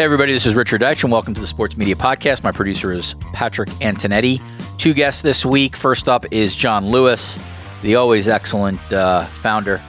[0.00, 2.42] Hey, everybody, this is Richard Deitsch, and welcome to the Sports Media Podcast.
[2.42, 4.40] My producer is Patrick Antonetti.
[4.78, 5.76] Two guests this week.
[5.76, 7.38] First up is Jon Lewis,
[7.82, 9.82] the always excellent uh, founder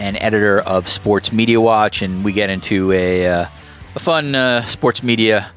[0.00, 3.46] and editor of Sports Media Watch, and we get into a, uh,
[3.94, 5.50] a fun uh, sports media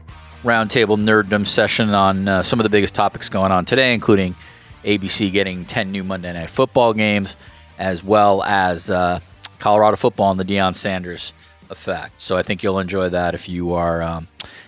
[0.44, 4.36] roundtable nerddom session on uh, some of the biggest topics going on today, including
[4.84, 7.38] ABC getting 10 new Monday Night Football games,
[7.80, 9.22] as well as uh,
[9.60, 11.32] Colorado football and the Deion Sanders
[11.70, 12.22] effect.
[12.22, 14.28] So I think you'll enjoy that if you are um,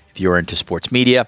[0.10, 1.28] if you are into sports media.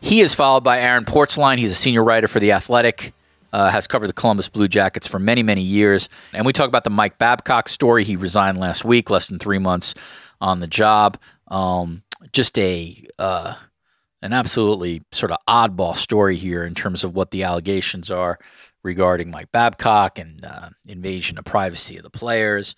[0.00, 1.58] He is followed by Aaron Portzline.
[1.58, 3.12] He's a senior writer for the Athletic.
[3.52, 6.08] Uh, has covered the Columbus Blue Jackets for many, many years.
[6.32, 8.02] And we talk about the Mike Babcock story.
[8.02, 9.94] He resigned last week, less than three months
[10.40, 11.18] on the job.
[11.46, 13.54] Um, just a uh,
[14.22, 18.38] an absolutely sort of oddball story here in terms of what the allegations are
[18.82, 22.74] regarding Mike Babcock and uh, invasion of privacy of the players.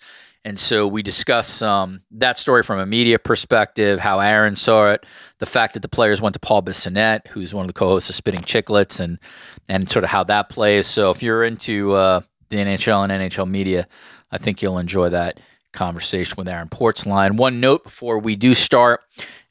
[0.47, 5.05] And so we discuss um, that story from a media perspective, how Aaron saw it,
[5.39, 8.15] the fact that the players went to Paul Bissonnette, who's one of the co-hosts of
[8.15, 9.19] Spitting Chicklets, and
[9.67, 10.87] and sort of how that plays.
[10.87, 13.89] So if you're into uh, the NHL and NHL media,
[14.31, 15.41] I think you'll enjoy that
[15.73, 17.35] conversation with Aaron Portzline.
[17.35, 19.01] One note before we do start,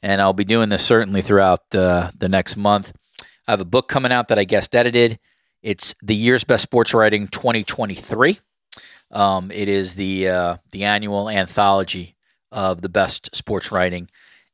[0.01, 2.91] and I'll be doing this certainly throughout uh, the next month.
[3.47, 5.19] I have a book coming out that I guest edited.
[5.61, 8.39] It's the year's best sports writing 2023.
[9.11, 12.15] Um, it is the uh, the annual anthology
[12.51, 14.09] of the best sports writing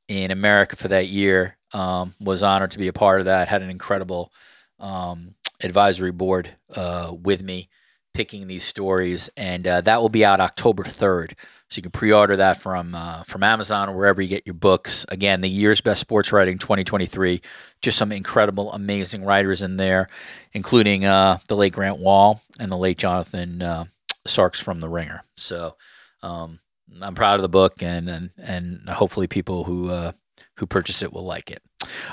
[0.07, 1.57] in America for that year.
[1.73, 3.47] Um, was honored to be a part of that.
[3.47, 4.31] Had an incredible
[4.79, 7.69] um, advisory board uh, with me
[8.13, 11.35] picking these stories, and uh, that will be out October third.
[11.69, 15.07] So you can pre-order that from uh, from Amazon or wherever you get your books.
[15.09, 17.41] Again, the year's best sports writing 2023.
[17.81, 20.07] Just some incredible, amazing writers in there,
[20.53, 23.85] including uh, the late Grant Wahl and the late Jonathan uh,
[24.27, 25.21] Tjarks from the Ringer.
[25.37, 25.75] So
[26.21, 26.59] um,
[27.01, 30.11] I'm proud of the book, and and and hopefully people who uh,
[30.57, 31.61] who purchase it will like it.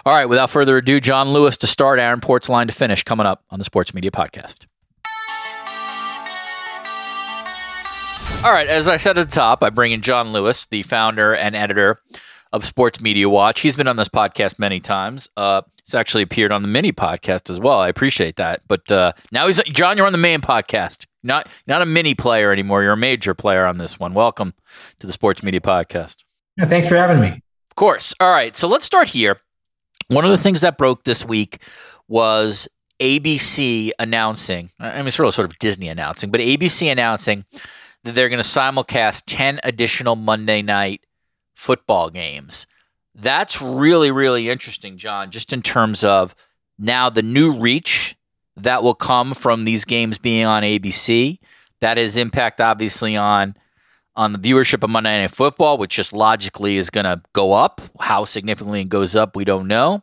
[0.05, 3.45] All right, without further ado, Jon Lewis to start, Aaron Portzline to finish, coming up
[3.51, 4.67] on the Sports Media Podcast.
[8.43, 11.35] All right, as I said at the top, I bring in Jon Lewis, the founder
[11.35, 12.01] and editor
[12.53, 13.61] of Sports Media Watch.
[13.61, 15.29] He's been on this podcast many times.
[15.37, 17.79] Uh, he's actually appeared on the mini podcast as well.
[17.79, 18.63] I appreciate that.
[18.67, 19.97] But uh, now he's Jon.
[19.97, 21.07] You're on the main podcast.
[21.23, 22.83] Not not a mini player anymore.
[22.83, 24.15] You're a major player on this one.
[24.15, 24.55] Welcome
[25.01, 26.17] to the Sports Media Podcast.
[26.57, 27.29] Yeah, thanks for having me.
[27.29, 28.15] Of course.
[28.21, 28.57] All right.
[28.57, 29.41] So let's start here.
[30.09, 31.63] One of the things that broke this week
[32.09, 32.69] was
[33.01, 34.71] ABC announcing.
[34.81, 37.45] I mean, it's really sort of Disney announcing, but ABC announcing
[38.05, 41.03] that they're going to simulcast ten additional Monday night
[41.55, 42.67] football games.
[43.15, 46.35] That's really, really interesting, Jon, just in terms of
[46.79, 48.17] now the new reach
[48.57, 51.39] that will come from these games being on ABC.
[51.81, 53.57] That is impact obviously on
[54.17, 57.81] on the viewership of Monday Night Football, which just logically is going to go up.
[58.01, 60.03] How significantly it goes up, we don't know.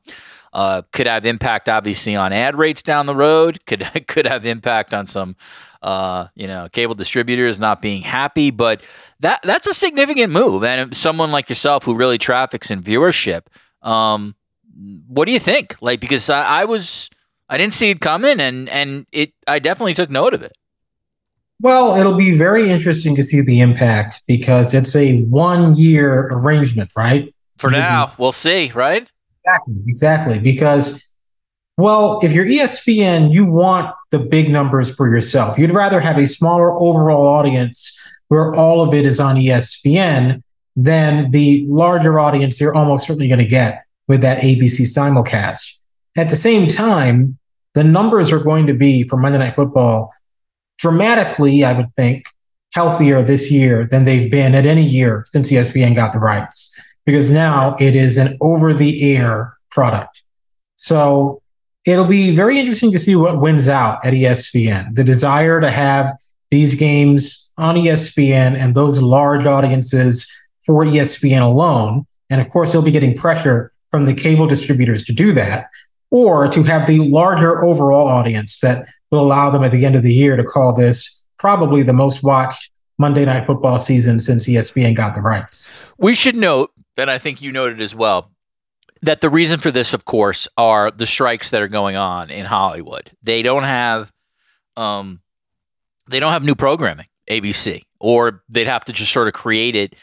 [0.54, 3.60] Uh, could have impact obviously on ad rates down the road.
[3.66, 5.36] Could could have impact on some
[5.84, 8.50] uh, you know cable distributors not being happy.
[8.50, 8.82] But
[9.20, 10.64] that that's a significant move.
[10.64, 13.42] And someone like yourself who really traffics in viewership,
[13.84, 14.36] um,
[15.08, 15.76] what do you think?
[15.82, 17.10] Like because I, I was
[17.50, 20.54] I didn't see it coming, and and it I definitely took note of it.
[21.60, 26.92] Well, it'll be very interesting to see the impact because it's a one year arrangement,
[26.96, 27.34] right?
[27.58, 29.10] For now, we'll see, right?
[29.44, 30.40] Exactly, exactly.
[30.40, 31.10] Because,
[31.78, 35.58] well, if you're ESPN, you want the big numbers for yourself.
[35.58, 40.44] You'd rather have a smaller overall audience where all of it is on ESPN
[40.76, 45.77] than the larger audience you're almost certainly going to get with that ABC simulcast.
[46.18, 47.38] At the same time,
[47.76, 50.12] the numbers are going to be for Monday Night Football
[50.80, 52.26] dramatically, I would think,
[52.74, 56.76] healthier this year than they've been at any year since ESPN got the rights,
[57.06, 60.24] because now it is an over the air product.
[60.76, 61.42] So
[61.86, 64.96] it'll be very interesting to see what wins out at ESPN.
[64.96, 66.14] The desire to have
[66.50, 70.32] these games on ESPN and those large audiences
[70.66, 72.08] for ESPN alone.
[72.30, 75.68] And of course, they'll be getting pressure from the cable distributors to do that
[76.12, 80.04] or to have the larger overall audience that will allow them at the end of
[80.04, 84.96] the year to call this probably the most watched Monday Night Football season since ESPN
[84.96, 85.80] got the rights.
[85.98, 88.32] We should note that I think you noted as well
[89.04, 92.46] that the reason for this, of course, are the strikes that are going on in
[92.46, 93.12] Hollywood.
[93.22, 94.12] They don't have,
[94.76, 95.22] um,
[96.10, 99.96] they don't have new programming, ABC, or they'd have to just sort of create it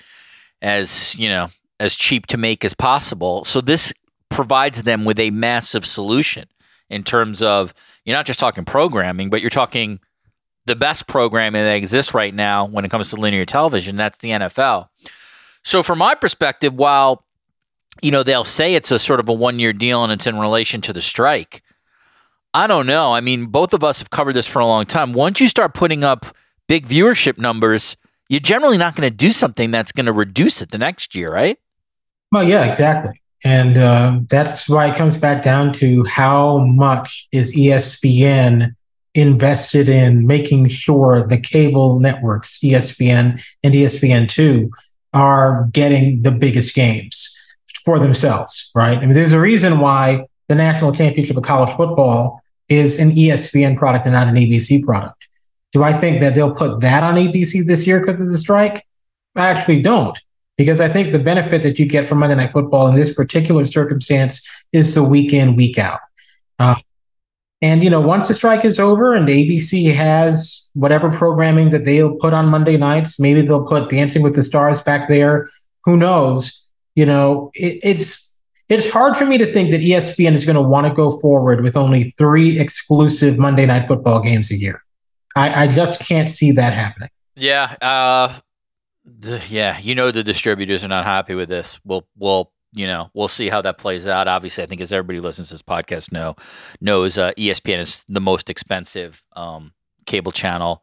[0.62, 1.48] as you know
[1.80, 3.44] as cheap to make as possible.
[3.44, 3.92] So this
[4.28, 6.48] provides them with a massive solution
[6.90, 7.74] in terms of
[8.04, 10.00] you're not just talking programming, but you're talking
[10.66, 13.96] the best programming that exists right now when it comes to linear television.
[13.96, 14.88] That's the NFL.
[15.62, 17.24] So, from my perspective, while
[18.02, 20.38] you know they'll say it's a sort of a one year deal and it's in
[20.38, 21.62] relation to the strike,
[22.52, 23.12] I don't know.
[23.12, 25.12] I mean, both of us have covered this for a long time.
[25.12, 26.26] Once you start putting up
[26.68, 27.96] big viewership numbers,
[28.28, 31.32] you're generally not going to do something that's going to reduce it the next year,
[31.32, 31.58] right?
[32.32, 33.20] Well, yeah, exactly.
[33.44, 38.75] And uh, that's why it comes back down to how much is ESPN
[39.14, 44.70] invested in making sure the cable networks, ESPN and ESPN2,
[45.12, 47.31] are getting the biggest games
[47.85, 48.96] for themselves, right?
[48.96, 53.76] I mean, there's a reason why the national championship of college football is an ESPN
[53.76, 55.29] product and not an ABC product.
[55.73, 58.87] Do I think that they'll put that on ABC this year because of the strike?
[59.37, 60.19] I actually don't
[60.56, 63.64] because I think the benefit that you get from Monday Night Football in this particular
[63.64, 66.00] circumstance is the week in, week out.
[66.58, 66.76] Uh,
[67.62, 72.14] and you know, once the strike is over and ABC has whatever programming that they'll
[72.16, 75.48] put on Monday nights, maybe they'll put Dancing with the Stars back there.
[75.84, 76.68] Who knows?
[76.94, 80.62] You know, it, it's it's hard for me to think that ESPN is going to
[80.62, 84.82] want to go forward with only three exclusive Monday Night Football games a year.
[85.36, 87.10] I, I just can't see that happening.
[87.34, 88.38] Yeah, uh,
[89.04, 91.78] the, yeah, you know the distributors are not happy with this.
[91.84, 94.28] We'll we'll you know we'll see how that plays out.
[94.28, 96.36] Obviously, I think as everybody listens to this podcast know
[96.80, 99.72] knows uh, ESPN is the most expensive um,
[100.06, 100.82] cable channel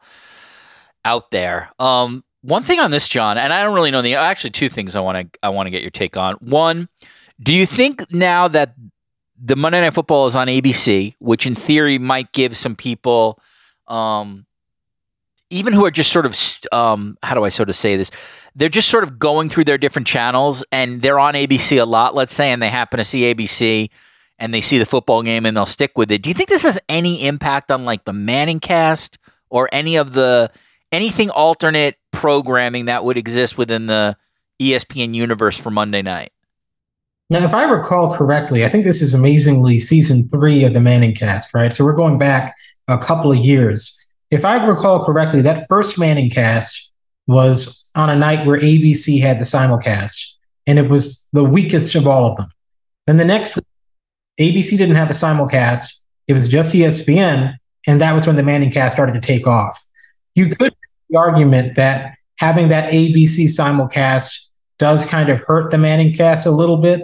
[1.04, 1.72] out there.
[1.80, 4.96] Um, one thing on this, Jon, and I don't really know the actually two things
[4.96, 6.36] I want to I want to get your take on.
[6.36, 6.90] One,
[7.42, 8.76] do you think now that
[9.44, 13.42] the Monday Night Football is on ABC, which in theory might give some people
[13.88, 14.46] um,
[15.52, 16.36] even who are just sort of
[16.72, 18.10] um, how do I sort of say this?
[18.56, 22.16] They're just sort of going through their different channels and they're on ABC a lot,
[22.16, 23.90] let's say, and they happen to see ABC
[24.40, 26.24] and they see the football game and they'll stick with it.
[26.24, 29.18] Do you think this has any impact on like the ManningCast
[29.50, 30.52] or any of the
[30.92, 34.18] anything alternate programming that would exist within the
[34.62, 36.32] ESPN universe for Monday night?
[37.30, 41.54] Now, if I recall correctly, I think this is amazingly season three of the ManningCast,
[41.54, 41.72] right?
[41.72, 42.56] So we're going back
[42.90, 44.01] a couple of years
[44.32, 46.90] if I recall correctly, that first ManningCast
[47.28, 50.36] was on a night where ABC had the simulcast,
[50.66, 52.48] and it was the weakest of all of them.
[53.08, 53.60] Then the next
[54.40, 57.56] ABC didn't have a simulcast, it was just ESPN,
[57.86, 59.86] and that was when the ManningCast started to take off.
[60.34, 60.74] You could
[61.10, 64.48] the argument that having that ABC simulcast
[64.80, 67.04] does kind of hurt the ManningCast a little bit.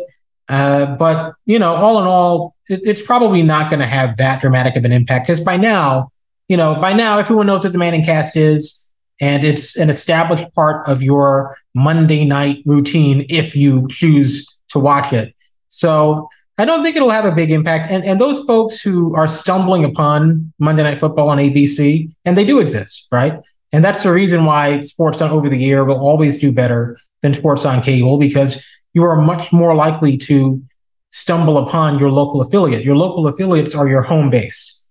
[0.49, 4.39] Uh, but you know, all in all, it, it's probably not going to have that
[4.39, 6.09] dramatic of an impact because by now
[6.47, 8.89] you know, by now everyone knows what the ManningCast is,
[9.19, 15.11] and it's an established part of your Monday night routine if you choose to watch
[15.11, 15.33] it.
[15.67, 17.91] So I don't think it'll have a big impact.
[17.91, 22.45] And and those folks who are stumbling upon Monday Night Football on ABC, and they
[22.45, 23.39] do exist, right?
[23.73, 27.33] And that's the reason why sports on over the air will always do better than
[27.33, 30.61] sports on cable because you are much more likely to
[31.11, 32.83] stumble upon your local affiliate.
[32.83, 34.87] Your local affiliates are your home base,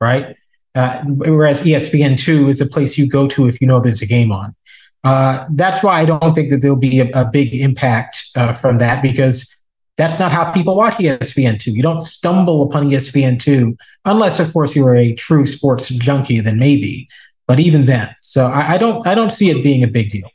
[0.00, 0.36] right?
[0.74, 4.30] Uh, whereas ESPN2 is a place you go to if you know there's a game
[4.30, 4.54] on.
[5.02, 8.78] Uh, that's why I don't think that there'll be a, a big impact uh, from
[8.78, 9.60] that because
[9.96, 11.66] that's not how people watch ESPN2.
[11.66, 16.40] You don't stumble upon ESPN2 unless, of course, you are a true sports junkie.
[16.40, 17.08] Then maybe,
[17.46, 20.28] but even then, so I, I don't I don't see it being a big deal.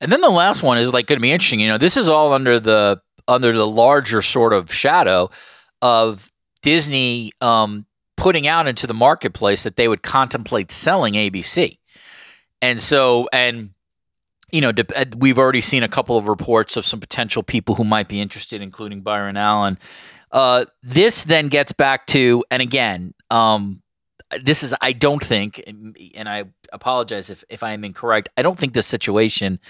[0.00, 1.60] And then the last one is like going to be interesting.
[1.60, 5.30] You know, this is all under the under the larger sort of shadow
[5.82, 6.30] of
[6.62, 7.86] Disney um,
[8.24, 11.76] putting out into the marketplace that they would contemplate selling ABC.
[12.62, 13.74] And so, and
[14.50, 17.84] you know, uh, we've already seen a couple of reports of some potential people who
[17.84, 19.78] might be interested, including Byron Allen.
[20.32, 23.82] Uh, this then gets back to, and again, um,
[24.42, 28.58] this is, I don't think, and I apologize if, if I am incorrect, I don't
[28.58, 29.60] think this situation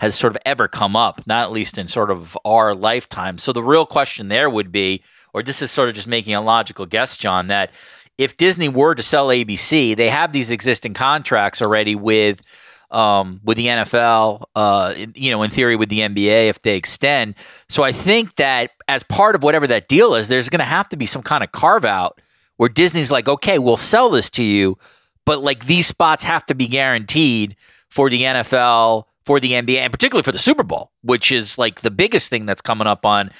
[0.00, 3.36] has sort of ever come up, not at least in sort of our lifetime.
[3.36, 5.02] So the real question there would be,
[5.34, 7.70] or this is sort of just making a logical guess, Jon, that
[8.18, 12.42] if Disney were to sell ABC, they have these existing contracts already with
[12.90, 17.34] um, with the NFL, uh, you know, in theory with the NBA if they extend.
[17.68, 20.88] So I think that as part of whatever that deal is, there's going to have
[20.88, 22.20] to be some kind of carve out
[22.56, 24.78] where Disney's like, okay, we'll sell this to you,
[25.26, 27.56] but like these spots have to be guaranteed
[27.90, 31.82] for the NFL, for the NBA, and particularly for the Super Bowl, which is like
[31.82, 33.30] the biggest thing that's coming up on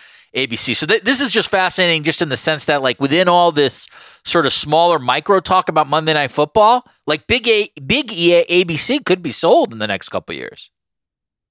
[0.46, 0.76] ABC.
[0.76, 3.86] So th- this is just fascinating, just in the sense that like within all this
[4.24, 9.04] sort of smaller micro talk about Monday Night Football, like big A, big EA, ABC
[9.04, 10.70] could be sold in the next couple years.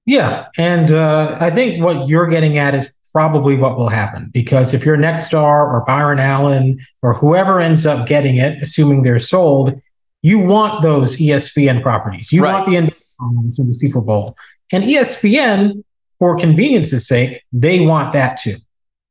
[0.06, 4.72] Yeah, and uh, I think what you're getting at is probably what will happen because
[4.72, 9.80] if you're Nexstar or Byron Allen or whoever ends up getting it, assuming they're sold,
[10.22, 12.32] you want those ESPN properties.
[12.32, 12.54] You right.
[12.54, 14.34] want the NBA in the Super Bowl,
[14.72, 15.84] and ESPN,
[16.18, 18.56] for convenience's sake, they want that too.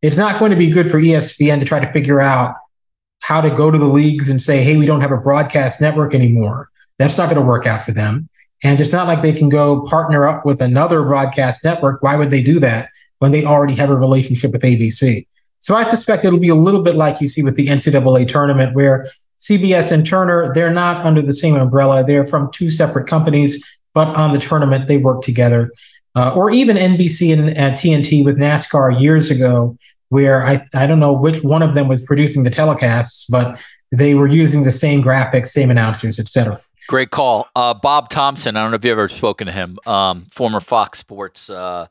[0.02, 2.56] It's not going to be good for ESPN to try to figure out
[3.20, 6.14] how to go to the leagues and say, hey, we don't have a broadcast network
[6.14, 6.70] anymore.
[7.00, 8.30] That's not going to work out for them.
[8.64, 12.02] And it's not like they can go partner up with another broadcast network.
[12.02, 12.90] Why would they do that
[13.20, 15.28] when they already have a relationship with ABC?
[15.60, 18.76] So I suspect it'll be a little bit like you see with the NCAA tournament,
[18.76, 19.08] where
[19.40, 22.04] CBS and Turner, they're not under the same umbrella.
[22.04, 25.72] They're from two separate companies, but on the tournament, they work together
[26.18, 29.78] uh, or even NBC and uh, TNT with NASCAR years ago,
[30.10, 33.60] where I, I don't know which one of them was producing the telecasts, but
[33.92, 36.60] they were using the same graphics, same announcers, etc.
[36.88, 37.48] Great call.
[37.56, 40.98] Uh, Bob Thompson, I don't know if you've ever spoken to him, um, former Fox
[40.98, 41.86] Sports uh,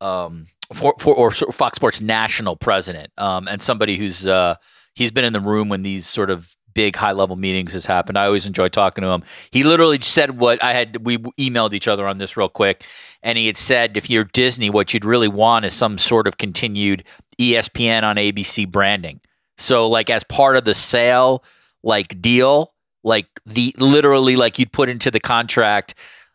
[0.00, 4.54] um, for, for, or Fox Sports national president, um, and somebody who's uh,
[4.94, 8.18] he's been in the room when these sort of big high level meetings has happened.
[8.18, 9.24] I always enjoy talking to him.
[9.50, 11.04] He literally said what I had.
[11.06, 12.84] We emailed each other on this real quick,
[13.22, 16.36] and he had said, if you're Disney, what you'd really want is some sort of
[16.36, 17.02] continued
[17.40, 19.20] ESPN on ABC branding.
[19.56, 21.42] So, like as part of the sale,
[21.82, 25.94] like deal, like the literally like you'd put into the contract.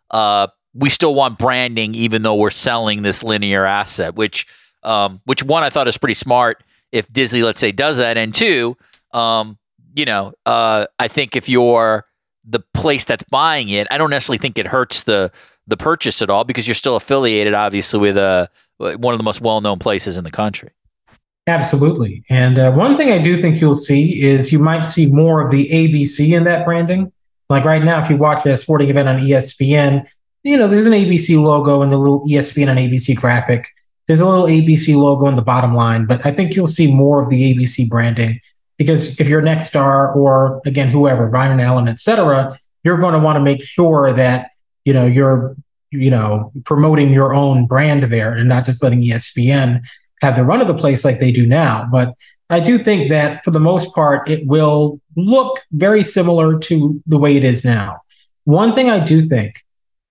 [0.09, 4.15] Uh, we still want branding, even though we're selling this linear asset.
[4.15, 4.47] Which,
[4.81, 6.63] um, which one I thought is pretty smart.
[6.91, 8.75] If Disney, let's say, does that, and two,
[9.13, 9.57] um,
[9.95, 12.05] you know, uh, I think if you're
[12.43, 15.31] the place that's buying it, I don't necessarily think it hurts the
[15.67, 19.41] the purchase at all because you're still affiliated, obviously, with uh, one of the most
[19.41, 20.69] well known places in the country.
[21.47, 22.23] Absolutely.
[22.29, 25.51] And uh, one thing I do think you'll see is you might see more of
[25.51, 27.11] the ABC in that branding.
[27.49, 30.07] Like right now, if you watch a sporting event on ESPN,
[30.43, 33.67] you know, there's an ABC logo and the little ESPN and ABC graphic.
[34.07, 37.21] There's a little ABC logo in the bottom line, but I think you'll see more
[37.21, 38.39] of the ABC branding
[38.81, 43.35] because if you're Nexstar or again whoever, Byron Allen, et cetera, you're going to want
[43.35, 44.49] to make sure that
[44.85, 45.55] you know you're
[45.91, 49.81] you know promoting your own brand there and not just letting ESPN
[50.21, 51.87] have the run of the place like they do now.
[51.91, 52.15] But
[52.49, 57.19] I do think that for the most part, it will look very similar to the
[57.19, 57.99] way it is now.
[58.45, 59.63] One thing I do think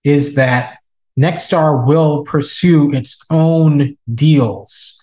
[0.05, 0.79] is that
[1.19, 5.00] Nexstar will pursue its own deals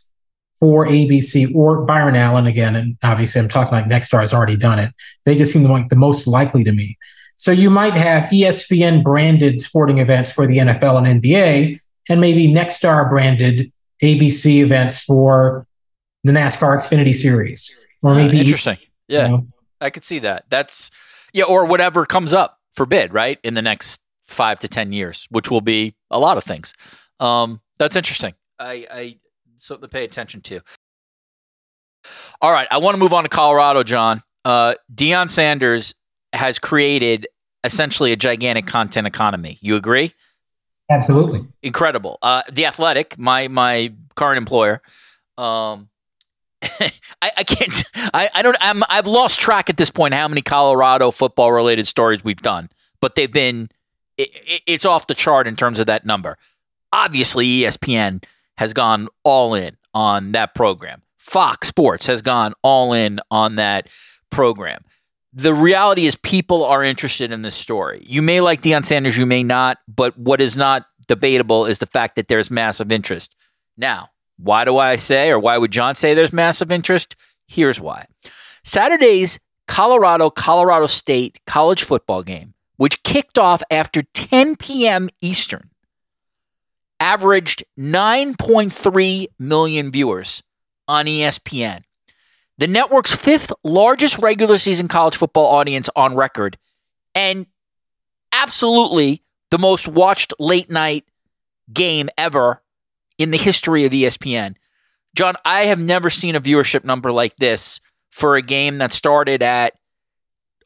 [0.60, 4.80] for ABC or Byron Allen again, and obviously I'm talking like Nexstar has already done
[4.80, 4.92] it.
[5.26, 6.98] They just seem like the most likely to me.
[7.38, 12.48] So you might have ESPN branded sporting events for the NFL and NBA, and maybe
[12.48, 13.72] Nexstar branded
[14.02, 15.68] ABC events for
[16.24, 18.78] the NASCAR Xfinity Series, or maybe uh, interesting.
[19.08, 19.48] Yeah, you know,
[19.80, 20.46] I could see that.
[20.50, 20.90] That's
[21.34, 25.28] yeah, or whatever comes up for bid right in the next five to ten years,
[25.30, 26.74] which will be a lot of things.
[27.20, 28.34] Um, that's interesting.
[28.60, 29.16] I, I
[29.58, 30.62] something to pay attention to.
[32.42, 34.22] All right, I want to move on to Colorado, Jon.
[34.46, 35.94] Uh, Deion Sanders
[36.34, 37.28] has created
[37.64, 39.58] essentially a gigantic content economy.
[39.62, 40.14] You agree?
[40.90, 41.46] Absolutely.
[41.62, 42.18] Incredible.
[42.22, 44.82] Uh, the Athletic, my my current employer,
[45.38, 45.90] um,
[46.62, 47.84] I, I, can't.
[47.96, 48.58] I, I don't.
[48.62, 52.70] I'm, I've lost track at this point how many Colorado football related stories we've done,
[53.02, 53.70] but they've been.
[54.18, 56.38] It, it's off the chart in terms of that number.
[56.94, 58.24] Obviously, ESPN
[58.58, 61.02] has gone all in on that program.
[61.18, 63.88] Fox Sports has gone all in on that
[64.30, 64.84] program.
[65.34, 68.04] The reality is, people are interested in this story.
[68.08, 71.86] You may like Deion Sanders, you may not, but what is not debatable is the
[71.86, 73.36] fact that there's massive interest.
[73.78, 77.16] Now, why do I say, or why would John say there's massive interest?
[77.48, 78.06] Here's why.
[78.64, 85.10] Saturday's Colorado Colorado State college football game, which kicked off after 10 p.m.
[85.22, 85.70] Eastern,
[87.00, 90.44] averaged 9.3 million viewers
[90.88, 91.84] on ESPN.
[92.58, 96.58] The network's fifth largest regular season college football audience on record,
[97.14, 97.46] and
[98.32, 101.06] absolutely the most watched late night
[101.72, 102.62] game ever
[103.18, 104.56] in the history of ESPN.
[105.16, 107.80] Jon, I have never seen a viewership number like this
[108.12, 109.74] for a game that started at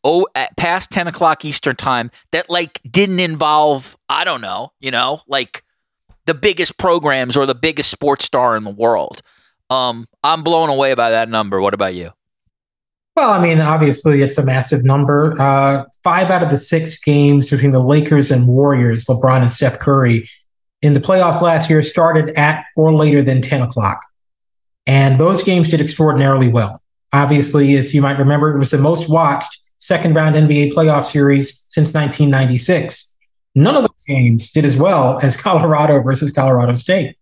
[0.03, 4.91] oh at past 10 o'clock Eastern time that like didn't involve, I don't know, you
[4.91, 5.63] know, like
[6.25, 9.21] the biggest programs or the biggest sports star in the world.
[9.69, 11.61] Um, I'm blown away by that number.
[11.61, 12.11] What about you?
[13.15, 15.39] Well, I mean, obviously, it's a massive number.
[15.39, 19.79] Uh, five out of the six games between the Lakers and Warriors, LeBron and Steph
[19.79, 20.29] Curry,
[20.81, 24.01] in the playoffs last year started at or later than 10 o'clock.
[24.87, 26.81] And those games did extraordinarily well.
[27.13, 31.65] Obviously, as you might remember, it was the most watched second round NBA playoff series
[31.69, 33.10] since 1996.
[33.55, 37.17] None of those games did as well as Colorado versus Colorado State.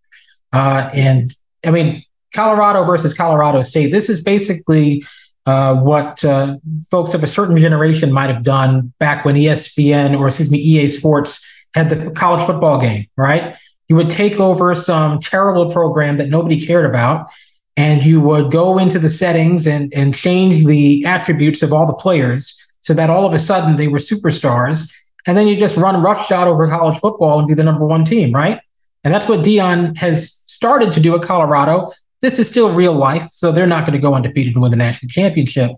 [0.53, 1.31] Uh, and
[1.65, 5.03] I mean, Colorado versus Colorado State, this is basically
[5.45, 6.57] uh, what uh,
[6.91, 10.87] folks of a certain generation might have done back when ESPN or excuse me EA
[10.87, 13.55] Sports had the college football game, right?
[13.87, 17.27] You would take over some terrible program that nobody cared about,
[17.75, 21.93] and you would go into the settings and and change the attributes of all the
[21.93, 24.93] players so that all of a sudden they were superstars,
[25.27, 28.33] and then you just run roughshod over college football and be the number one team,
[28.33, 28.59] right?
[29.03, 33.27] And that's what Deion has started to do at Colorado this is still real life,
[33.31, 35.71] so they're not going to go undefeated and win the national championship.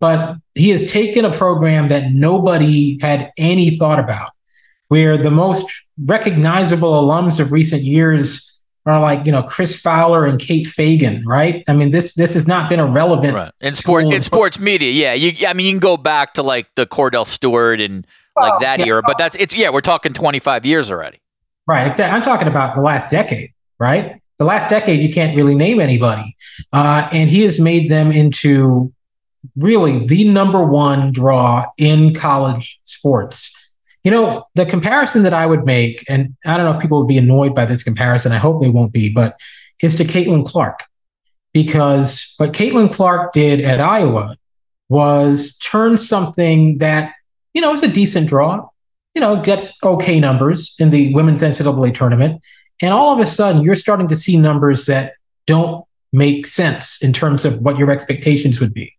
[0.00, 4.32] But he has taken a program that nobody had any thought about,
[4.88, 5.66] where the most
[6.04, 8.50] recognizable alums of recent years
[8.86, 11.64] are like you know Chris Fowler and Kate Fagan, right?
[11.68, 13.52] I mean this this has not been a relevant right.
[13.60, 14.90] in sport in sports media.
[14.90, 18.60] Yeah, you I mean you can go back to like the Kordell Stewart and like
[18.60, 21.20] that yeah, era, but that's it's yeah we're talking twenty five years already.
[21.66, 22.16] Right, exactly.
[22.16, 24.20] I'm talking about the last decade, right?
[24.38, 26.36] the last decade, you can't really name anybody.
[26.72, 28.92] Uh, and he has made them into
[29.56, 33.72] really the number one draw in college sports.
[34.02, 37.08] You know, the comparison that I would make, and I don't know if people would
[37.08, 39.38] be annoyed by this comparison, I hope they won't be, but
[39.82, 40.80] is to Caitlin Clark.
[41.52, 44.36] Because what Caitlin Clark did at Iowa
[44.88, 47.14] was turn something that,
[47.54, 48.68] you know, is a decent draw,
[49.14, 52.42] you know, gets okay numbers in the women's NCAA tournament
[52.82, 55.14] and all of a sudden, you're starting to see numbers that
[55.46, 58.92] don't make sense in terms of what your expectations would be.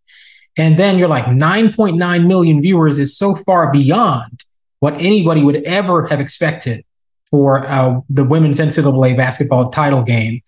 [0.57, 4.45] And then you're like 9.9 million viewers is so far beyond
[4.79, 6.85] what anybody would ever have expected
[7.29, 10.41] for uh, the women's NCAA basketball title game,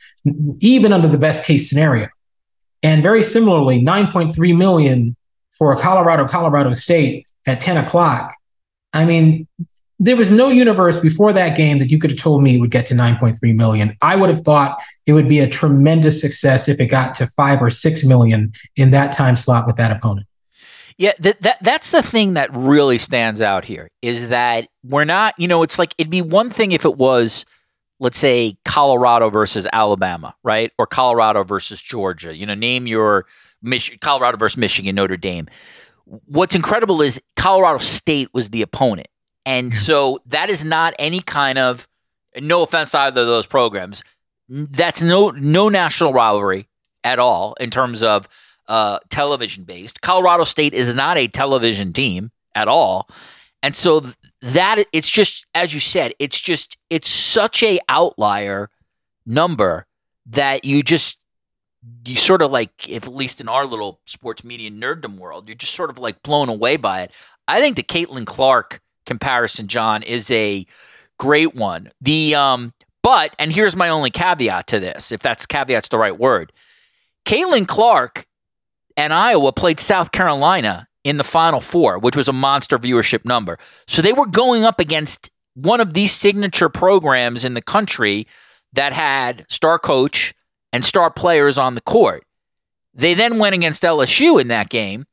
[0.60, 2.08] even under the best case scenario.
[2.84, 5.18] And very similarly, 9.3 million
[5.58, 8.34] for Colorado, Colorado State at 10 o'clock.
[8.94, 9.48] I mean,
[10.00, 12.86] there was no universe before that game that you could have told me would get
[12.88, 13.98] to 9.3 million.
[14.02, 17.62] I would have thought it would be a tremendous success if it got to five
[17.62, 20.28] or six million in that time slot with that opponent.
[21.00, 25.36] Yeah, that, that that's the thing that really stands out here is that we're not,
[25.38, 27.46] you know, it's like it'd be one thing if it was,
[28.00, 32.36] let's say, Colorado versus Alabama, right, or Colorado versus Georgia.
[32.36, 33.28] You know, name your
[33.62, 35.48] Mich- Colorado versus Michigan, Notre Dame.
[36.06, 39.08] What's incredible is Colorado State was the opponent
[39.48, 41.88] and so that is not any kind of
[42.42, 44.04] no offense to either of those programs.
[44.50, 46.68] That's no no national rivalry
[47.06, 48.28] at all in terms of
[48.68, 50.02] uh, television based.
[50.02, 53.10] Colorado State is not a television team at all.
[53.64, 54.04] And so
[54.42, 58.70] that it's just as you said, it's just it's such a outlier
[59.26, 59.86] number
[60.26, 61.20] that you just
[62.06, 65.56] you sort of like if at least in our little sports media nerddom world, you're
[65.56, 67.12] just sort of like blown away by it.
[67.48, 70.66] I think the Caitlin Clark comparison, Jon, is a
[71.18, 71.90] great one.
[72.02, 72.74] The um,
[73.04, 76.52] but and here's my only caveat to this, if that's caveat's the right word.
[77.26, 78.26] Caitlin Clark
[78.96, 83.60] and Iowa played South Carolina in the Final Four, which was a monster viewership number.
[83.88, 88.28] So they were going up against one of these signature programs in the country
[88.74, 90.34] that had star coach
[90.78, 92.24] and star players on the court.
[92.94, 95.08] They then went against LSU in that game,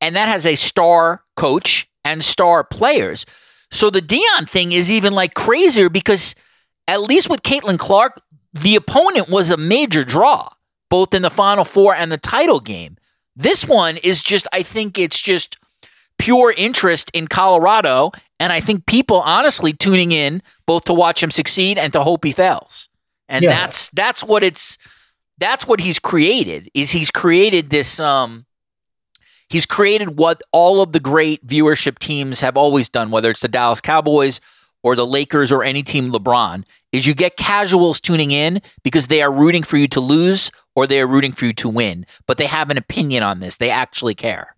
[0.00, 3.26] and that has a star coach and star players.
[3.72, 6.36] So the Deion thing is even like crazier because
[6.86, 10.48] at least with Caitlin Clark, the opponent was a major draw,
[10.88, 12.96] both in the Final Four and the title game.
[13.34, 15.58] This one is just, I think it's just
[16.18, 18.12] pure interest in Colorado.
[18.38, 22.24] And I think people honestly tuning in both to watch him succeed and to hope
[22.24, 22.88] he fails.
[23.28, 23.50] And yeah.
[23.50, 24.76] that's that's what it's
[25.40, 28.46] that's what he's created is he's created this um
[29.50, 33.48] He's created what all of the great viewership teams have always done, whether it's the
[33.48, 34.40] Dallas Cowboys
[34.84, 39.22] or the Lakers or any team LeBron, is you get casuals tuning in because they
[39.22, 42.38] are rooting for you to lose or they are rooting for you to win, but
[42.38, 43.56] they have an opinion on this.
[43.56, 44.54] They actually care.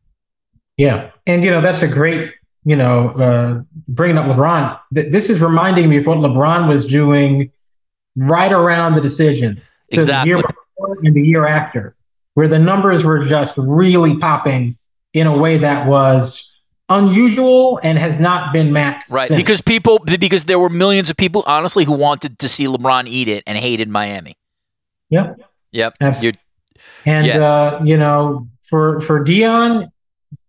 [0.77, 1.11] Yeah.
[1.27, 4.79] And, you know, that's a great, you know, uh, bringing up LeBron.
[4.95, 7.51] Th- this is reminding me of what LeBron was doing
[8.15, 9.61] right around the decision.
[9.91, 10.33] So exactly.
[10.33, 11.95] the year before and the year after,
[12.35, 14.77] where the numbers were just really popping
[15.13, 19.11] in a way that was unusual and has not been matched.
[19.11, 19.39] Right, since.
[19.39, 23.29] because people, because there were millions of people, honestly, who wanted to see LeBron eat
[23.29, 24.37] it and hated Miami.
[25.11, 25.41] Yep.
[25.73, 25.95] Yep.
[26.01, 26.41] Absolutely.
[27.07, 27.45] and yeah.
[27.45, 29.91] uh, you know, for for Deion,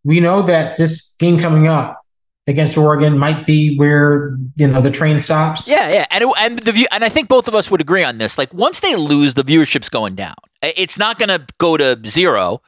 [0.03, 2.02] we know that this game coming up
[2.47, 5.69] against Oregon might be where you know the train stops.
[5.69, 8.03] Yeah, yeah, and it, and the view, and I think both of us would agree
[8.03, 8.37] on this.
[8.37, 10.35] Like once they lose, the viewership's going down.
[10.61, 12.61] It's not going to go to zero.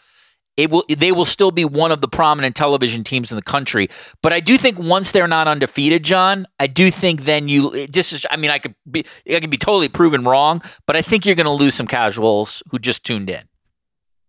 [0.58, 0.86] It will.
[0.88, 3.90] They will still be one of the prominent television teams in the country.
[4.22, 7.88] But I do think once they're not undefeated, Jon, I do think then you.
[7.88, 8.26] This is.
[8.32, 9.06] I mean, I could be.
[9.30, 12.64] I could be totally proven wrong, but I think you're going to lose some casuals
[12.72, 13.44] who just tuned in.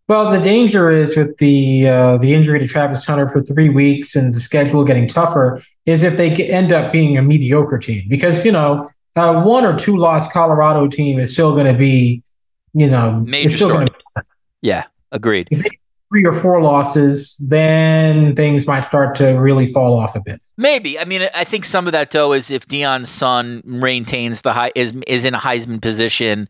[0.09, 4.14] Well, the danger is with the uh, the injury to Travis Hunter for three weeks
[4.14, 8.45] and the schedule getting tougher is if they end up being a mediocre team because
[8.45, 12.23] you know uh, one or two lost Colorado team is still going to be
[12.73, 13.87] you know major still story.
[13.87, 14.23] Be,
[14.62, 15.49] yeah, agreed.
[16.09, 20.40] three or four losses, then things might start to really fall off a bit.
[20.57, 20.99] Maybe.
[21.01, 24.71] I mean, I think some of that though is if Deion's son maintains the high
[24.77, 26.49] is is in a Heisman position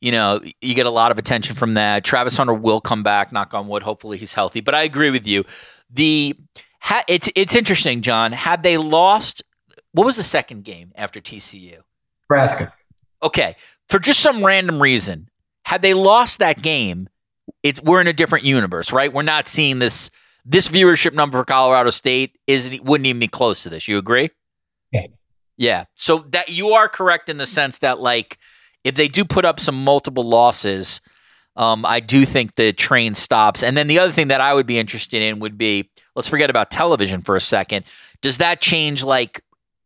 [0.00, 2.04] you know, you get a lot of attention from that.
[2.04, 3.82] Travis Hunter will come back, knock on wood.
[3.82, 4.60] Hopefully he's healthy.
[4.60, 5.44] But I agree with you.
[5.90, 6.36] The
[6.80, 8.32] ha, it's it's interesting, Jon.
[8.32, 9.42] Had they lost,
[9.92, 11.78] what was the second game after TCU?
[12.30, 12.68] Nebraska.
[13.22, 13.56] Okay,
[13.88, 15.28] for just some random reason,
[15.64, 17.08] had they lost that game,
[17.62, 19.12] it's we're in a different universe, right?
[19.12, 20.10] We're not seeing this
[20.44, 23.88] this viewership number for Colorado State isn't wouldn't even be close to this.
[23.88, 24.30] You agree?
[24.92, 25.06] Yeah.
[25.56, 25.84] Yeah.
[25.94, 28.38] So that you are correct in the sense that like
[28.84, 31.00] if they do put up some multiple losses,
[31.56, 33.62] um, I do think the train stops.
[33.62, 36.50] And then the other thing that I would be interested in would be let's forget
[36.50, 37.84] about television for a second.
[38.22, 39.42] Does that change like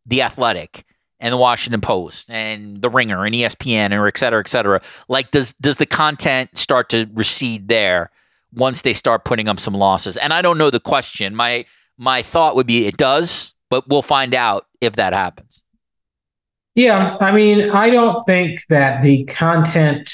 [0.06, 0.84] the Athletic
[1.18, 4.82] and the Washington Post and the Ringer and ESPN or et cetera, et cetera?
[5.08, 8.10] Like, does does the content start to recede there
[8.52, 10.18] once they start putting up some losses?
[10.18, 11.34] And I don't know the question.
[11.34, 11.64] My
[11.96, 15.61] my thought would be it does, but we'll find out if that happens.
[16.74, 20.12] Yeah, I mean, I don't think that the content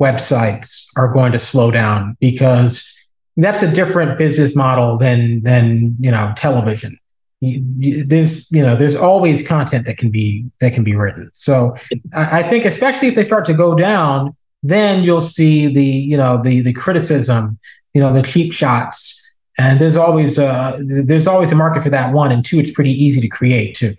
[0.00, 2.92] websites are going to slow down because
[3.36, 6.98] that's a different business model than than you know television.
[7.42, 11.28] There's you know there's always content that can be that can be written.
[11.32, 11.74] So
[12.14, 16.40] I, think especially if they start to go down, then you'll see the you know
[16.42, 17.58] the the criticism,
[17.94, 22.12] you know the cheap shots, and there's always a there's always a market for that.
[22.14, 23.94] One and two, it's pretty easy to create too.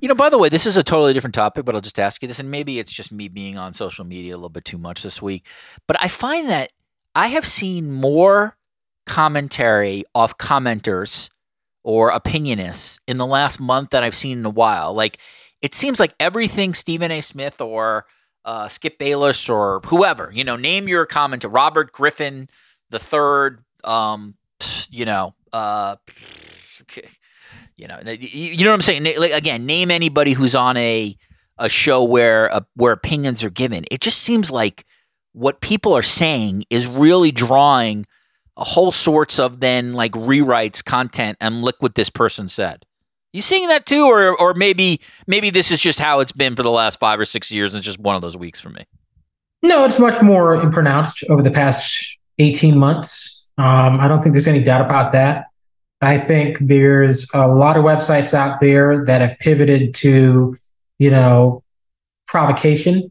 [0.00, 2.22] You know, by the way, this is a totally different topic, but I'll just ask
[2.22, 4.78] you this, and maybe it's just me being on social media a little bit too
[4.78, 5.46] much this week.
[5.86, 6.70] But I find that
[7.14, 8.56] I have seen more
[9.06, 11.30] commentary off commenters
[11.82, 14.94] or opinionists in the last month than I've seen in a while.
[14.94, 15.18] Like,
[15.60, 17.20] it seems like everything Stephen A.
[17.20, 18.06] Smith or
[18.44, 22.48] uh, Skip Bayless or whoever, you know, name your commenter, Robert Griffin
[22.90, 24.34] the third, um,
[24.90, 25.96] you know, uh,
[27.76, 29.04] you know, you know what I'm saying?
[29.18, 31.16] Like, again, name anybody who's on a
[31.58, 33.84] a show where uh, where opinions are given.
[33.90, 34.84] It just seems like
[35.32, 38.06] what people are saying is really drawing
[38.56, 42.84] a whole sorts of then like rewrites content and look what this person said.
[43.32, 46.62] You seeing that too, or or maybe maybe this is just how it's been for
[46.62, 48.84] the last five or six years, and it's just one of those weeks for me.
[49.62, 53.50] No, it's much more pronounced over the past eighteen months.
[53.58, 55.46] Um, I don't think there's any doubt about that.
[56.04, 60.56] I think there's a lot of websites out there that have pivoted to,
[60.98, 61.62] you know,
[62.26, 63.10] provocation.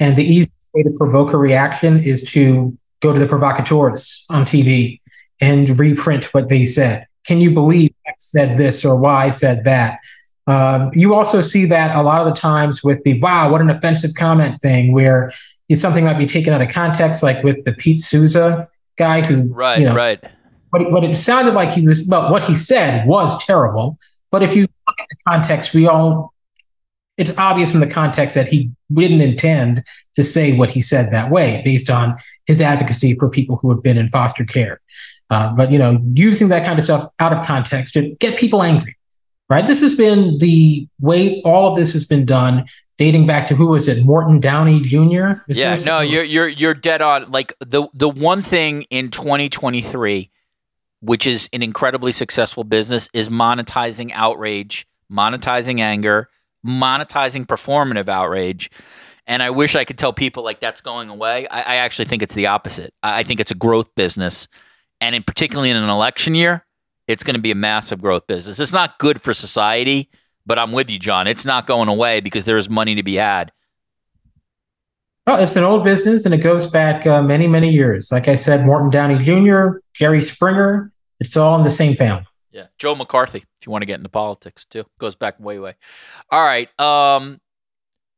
[0.00, 4.44] And the easiest way to provoke a reaction is to go to the provocateurs on
[4.44, 5.00] TV
[5.40, 7.06] and reprint what they said.
[7.24, 9.98] Can you believe X said this or Y said that?
[10.46, 13.70] Um, you also see that a lot of the times with the wow, what an
[13.70, 15.32] offensive comment thing, where
[15.74, 19.78] something might be taken out of context, like with the Pete Souza guy who, right,
[19.78, 20.22] you know, right
[20.74, 23.96] but, but it sounded like he was, well, what he said was terrible.
[24.32, 26.34] But if you look at the context, we all,
[27.16, 29.84] it's obvious from the context that he didn't intend
[30.16, 33.84] to say what he said that way based on his advocacy for people who have
[33.84, 34.80] been in foster care.
[35.30, 38.60] Uh, but, you know, using that kind of stuff out of context to get people
[38.60, 38.96] angry,
[39.48, 39.68] right?
[39.68, 42.64] This has been the way all of this has been done
[42.98, 46.74] dating back to who was it morton downey jr is yeah no you're you're you're
[46.74, 50.30] dead on like the the one thing in 2023
[51.04, 56.28] which is an incredibly successful business, is monetizing outrage, monetizing anger,
[56.66, 58.70] monetizing performative outrage.
[59.26, 61.46] And I wish I could tell people like that's going away.
[61.48, 62.94] I, I actually think it's the opposite.
[63.02, 64.48] I, I think it's a growth business.
[65.00, 66.64] And in particularly in an election year,
[67.06, 68.58] it's going to be a massive growth business.
[68.58, 70.08] It's not good for society,
[70.46, 71.26] but I'm with you, Jon.
[71.26, 73.52] It's not going away because there is money to be had.
[75.26, 78.12] Well, it's an old business and it goes back uh, many, many years.
[78.12, 82.26] Like I said, Morton Downey Jr., Jerry Springer, it's all in the same family.
[82.50, 83.38] Yeah, Joe McCarthy.
[83.38, 85.74] If you want to get into politics too, goes back way, way.
[86.30, 86.68] All right.
[86.80, 87.40] Um,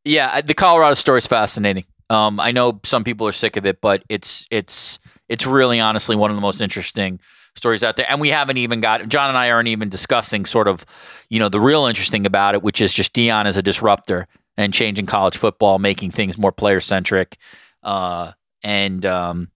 [0.05, 1.85] yeah, the Colorado story is fascinating.
[2.11, 6.17] Um, I know some people are sick of it, but it's it's it's really honestly
[6.17, 7.19] one of the most interesting
[7.57, 8.07] stories out there.
[8.09, 10.85] And we haven't even got Jon and I aren't even discussing sort of,
[11.31, 14.73] you know, the real interesting about it, which is just Deion as a disruptor and
[14.73, 17.39] changing college football, making things more player centric.
[17.83, 18.33] Uh,
[18.63, 19.51] and um,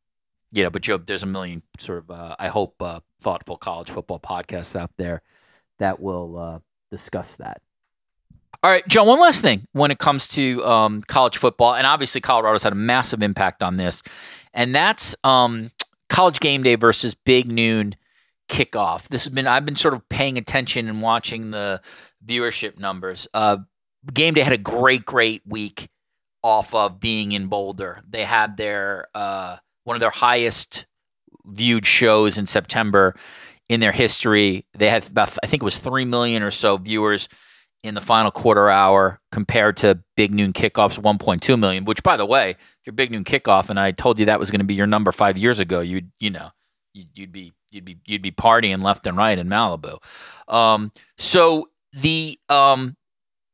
[0.52, 3.90] you know, but Joe, there's a million sort of uh, I hope uh, thoughtful college
[3.90, 5.22] football podcasts out there
[5.78, 6.58] that will uh,
[6.90, 7.60] discuss that.
[8.62, 12.20] All right, Joe, One last thing when it comes to um, college football, and obviously
[12.20, 14.02] Colorado's had a massive impact on this,
[14.52, 15.70] and that's um,
[16.08, 17.94] college game day versus big noon
[18.48, 19.08] kickoff.
[19.08, 21.80] This has been I've been sort of paying attention and watching the
[22.26, 23.26] viewership numbers.
[23.32, 23.58] Uh,
[24.12, 25.88] game day had a great, great week
[26.42, 28.02] off of being in Boulder.
[28.08, 30.86] They had their uh, one of their highest
[31.46, 33.14] viewed shows in September
[33.68, 34.66] in their history.
[34.74, 37.28] They had about I think it was three million or so viewers
[37.82, 41.84] in the final quarter hour compared to Big Noon Kickoff's 1.2 million.
[41.84, 44.50] Which, by the way, if you're Big Noon Kickoff, and I told you that was
[44.50, 46.50] going to be your number five years ago, you'd you know
[46.92, 49.98] you'd, you'd be you'd be you'd be partying left and right in Malibu.
[50.48, 52.96] Um, so the um,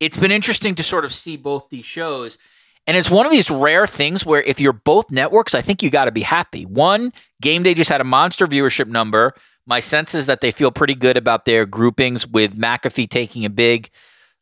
[0.01, 2.39] it's been interesting to sort of see both these shows.
[2.87, 5.91] And it's one of these rare things where if you're both networks, I think you
[5.91, 6.65] got to be happy.
[6.65, 9.35] One, Game Day just had a monster viewership number.
[9.67, 13.51] My sense is that they feel pretty good about their groupings with McAfee taking a
[13.51, 13.91] big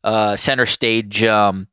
[0.03, 1.67] uh, center stage um,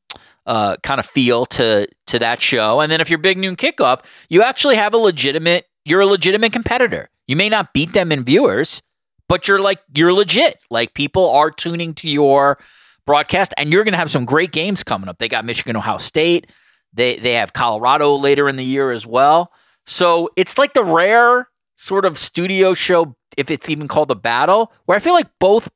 [0.47, 2.81] uh, kind of feel to to that show.
[2.81, 5.67] And then if you're Big Noon Kickoff, you actually have a legitimate.
[5.85, 7.11] You're a legitimate competitor.
[7.27, 8.83] You may not beat them in viewers,
[9.29, 10.59] but you're like you're legit.
[10.71, 12.59] Like people are tuning to your
[13.05, 15.19] broadcast, and you're going to have some great games coming up.
[15.19, 16.51] They got Michigan, Ohio State.
[16.93, 19.53] They they have Colorado later in the year as well.
[19.87, 24.73] So it's like the rare sort of studio show, if it's even called a battle,
[24.85, 25.69] where I feel like both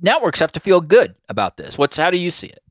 [0.00, 1.76] networks have to feel good about this.
[1.76, 2.62] What's how do you see it?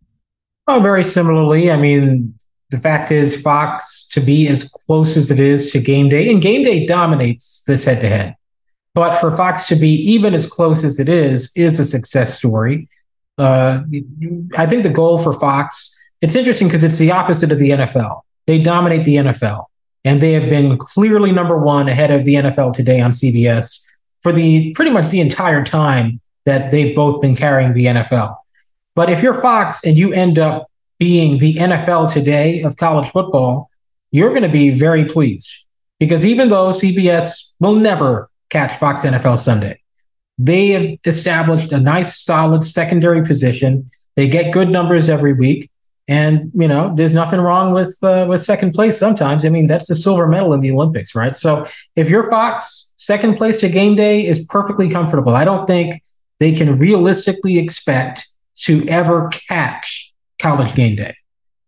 [0.67, 1.71] Oh, very similarly.
[1.71, 2.33] I mean,
[2.69, 6.41] the fact is, Fox to be as close as it is to Game Day, and
[6.41, 8.35] Game Day dominates this head to head.
[8.93, 12.87] But for Fox to be even as close as it is, is a success story.
[13.37, 13.81] Uh,
[14.57, 18.21] I think the goal for Fox, it's interesting because it's the opposite of the NFL.
[18.47, 19.65] They dominate the NFL,
[20.03, 23.85] and they have been clearly number one ahead of the NFL today on CBS
[24.21, 28.35] for the pretty much the entire time that they've both been carrying the NFL.
[28.95, 33.69] But if you're Fox and you end up being the NFL today of college football,
[34.11, 35.65] you're going to be very pleased
[35.99, 39.79] because even though CBS will never catch Fox NFL Sunday,
[40.37, 43.85] they have established a nice, solid secondary position.
[44.15, 45.69] They get good numbers every week,
[46.09, 48.97] and you know, there's nothing wrong with uh, with second place.
[48.97, 51.35] Sometimes, I mean, that's the silver medal in the Olympics, right?
[51.35, 55.35] So, if you're Fox, second place to game day is perfectly comfortable.
[55.35, 56.03] I don't think
[56.39, 58.27] they can realistically expect
[58.63, 61.15] to ever catch college game day.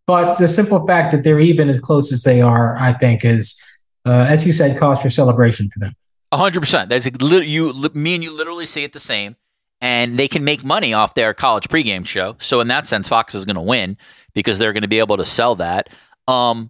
[0.07, 3.61] But the simple fact that they're even as close as they are, I think, is,
[4.05, 5.95] uh, as you said, cause for celebration for them
[6.37, 6.89] hundred percent.
[6.89, 7.73] That's you.
[7.93, 9.35] Me and you literally see it the same,
[9.81, 12.35] and they can make money off their college pregame show.
[12.39, 13.97] So in that sense, Fox is going to win
[14.33, 15.89] because they're going to be able to sell that.
[16.27, 16.69] Um,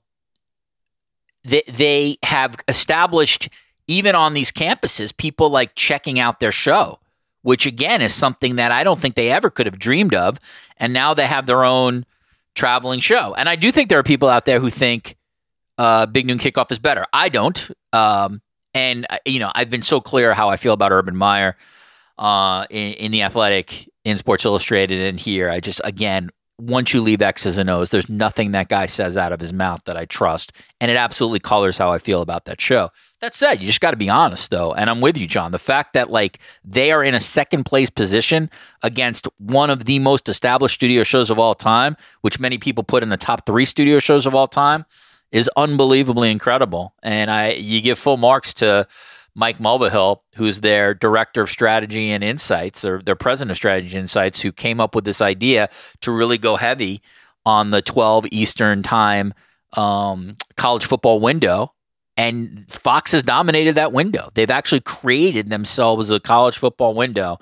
[1.43, 3.49] they they have established
[3.87, 6.99] even on these campuses people like checking out their show,
[7.41, 10.39] which again is something that I don't think they ever could have dreamed of,
[10.77, 12.05] and now they have their own
[12.55, 13.33] traveling show.
[13.33, 15.17] And I do think there are people out there who think
[15.77, 17.05] uh, Big Noon Kickoff is better.
[17.11, 17.69] I don't.
[17.91, 18.41] Um,
[18.73, 21.57] and uh, you know, I've been so clear how I feel about Urban Meyer
[22.21, 25.49] uh, in, in the Athletic, in Sports Illustrated, and here.
[25.49, 26.29] I just again,
[26.59, 29.81] once you leave X's and O's, there's nothing that guy says out of his mouth
[29.85, 32.91] that I trust, and it absolutely colors how I feel about that show.
[33.21, 35.51] That said, you just got to be honest, though, and I'm with you, Jon.
[35.51, 38.51] The fact that like they are in a second place position
[38.83, 43.01] against one of the most established studio shows of all time, which many people put
[43.01, 44.85] in the top three studio shows of all time
[45.31, 46.93] is unbelievably incredible.
[47.01, 48.87] And I you give full marks to
[49.35, 54.03] Mike Mulvihill, who's their director of strategy and insights, or their president of strategy and
[54.03, 55.69] insights, who came up with this idea
[56.01, 57.01] to really go heavy
[57.45, 59.33] on the 12 Eastern time
[59.73, 61.73] um, college football window.
[62.17, 64.29] And Fox has dominated that window.
[64.33, 67.37] They've actually created themselves a college football window,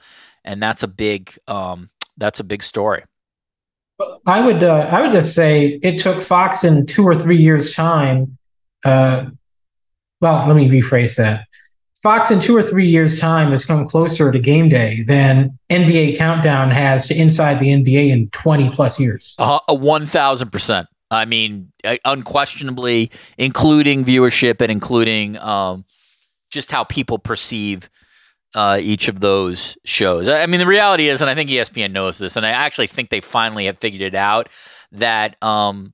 [0.45, 3.03] and that's a big um, that's a big story.
[4.25, 7.73] I would uh, I would just say it took Fox in two or three years'
[7.73, 8.37] time.
[8.85, 9.25] Uh,
[10.21, 11.47] well, let me rephrase that.
[12.01, 16.17] Fox in two or three years' time has come closer to game day than NBA
[16.17, 19.35] Countdown has to Inside the NBA in twenty plus years.
[19.37, 20.87] Uh, one thousand percent.
[21.11, 25.83] I mean, uh, unquestionably, including viewership and including um,
[26.51, 27.89] just how people perceive
[28.55, 30.29] uh, each of those shows.
[30.29, 33.09] I mean, the reality is, and I think ESPN knows this, and I actually think
[33.09, 34.49] they finally have figured it out
[34.93, 35.93] that um,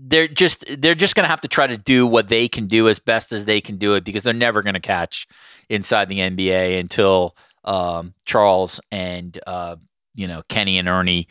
[0.00, 2.88] they're just they're just going to have to try to do what they can do
[2.88, 5.26] as best as they can do it because they're never going to catch
[5.68, 9.76] inside the NBA until um, Charles and uh,
[10.14, 11.28] you know Kenny and Ernie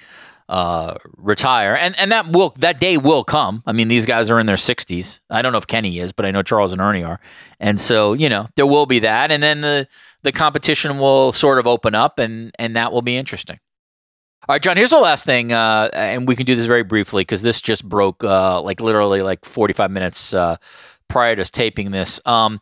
[0.50, 3.64] uh, retire, and and that will that day will come.
[3.66, 5.22] I mean, these guys are in their sixties.
[5.30, 7.20] I don't know if Kenny is, but I know Charles and Ernie are,
[7.60, 9.88] and so you know there will be that, and then the
[10.24, 13.60] the competition will sort of open up, and and that will be interesting.
[14.50, 14.78] All right, Jon.
[14.78, 17.84] Here's the last thing, uh, and we can do this very briefly because this just
[17.84, 20.56] broke uh, like literally like 45 minutes uh,
[21.10, 22.22] prior to us taping this.
[22.26, 22.62] Um,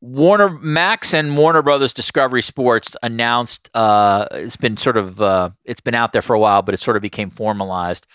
[0.00, 5.82] Warner Max and Warner Brothers Discovery Sports announced uh, it's been sort of uh, it's
[5.82, 8.06] been out there for a while, but it sort of became formalized.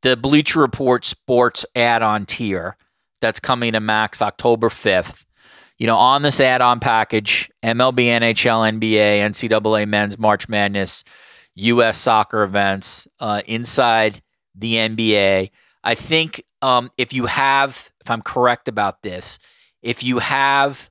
[0.00, 2.78] The Bleacher Report Sports add-on tier
[3.20, 5.26] that's coming to Max October 5th.
[5.76, 11.04] You know, on this add-on package, MLB, NHL, NBA, NCAA Men's March Madness,
[11.54, 11.98] U.S.
[11.98, 14.22] soccer events uh, inside
[14.54, 15.50] the NBA.
[15.82, 19.38] I think um, if you have, if I'm correct about this,
[19.82, 20.90] if you have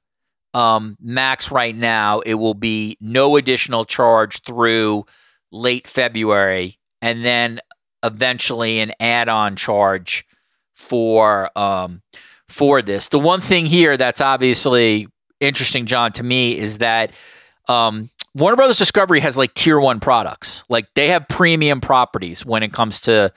[0.53, 5.05] um, max right now, it will be no additional charge through
[5.51, 7.59] late February, and then
[8.03, 10.25] eventually an add-on charge
[10.75, 12.01] for um,
[12.47, 13.09] for this.
[13.09, 15.07] The one thing here that's obviously
[15.39, 17.11] interesting, Jon, to me is that
[17.69, 20.63] um, Warner Brothers Discovery has like tier one products.
[20.69, 23.31] Like they have premium properties when it comes to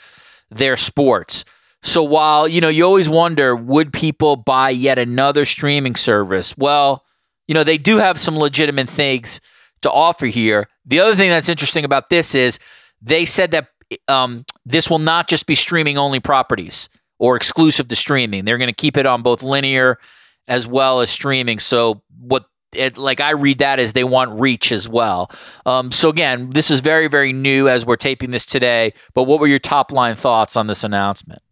[0.51, 1.45] their sports.
[1.83, 6.57] So while, you know, you always wonder, would people buy yet another streaming service?
[6.57, 7.05] Well,
[7.49, 9.41] you know, they do have some legitimate things
[9.83, 10.69] to offer here.
[10.87, 12.59] The other thing that's interesting about this is
[13.01, 13.69] they said that
[14.09, 18.45] um, this will not just be streaming only properties or exclusive to streaming.
[18.45, 19.99] They're going to keep it on both linear
[20.47, 21.59] as well as streaming.
[21.59, 25.31] So what it, like I read that as they want reach as well.
[25.67, 28.93] Um, so again, this is very very new as we're taping this today.
[29.15, 31.43] But what were your top line thoughts on this announcement?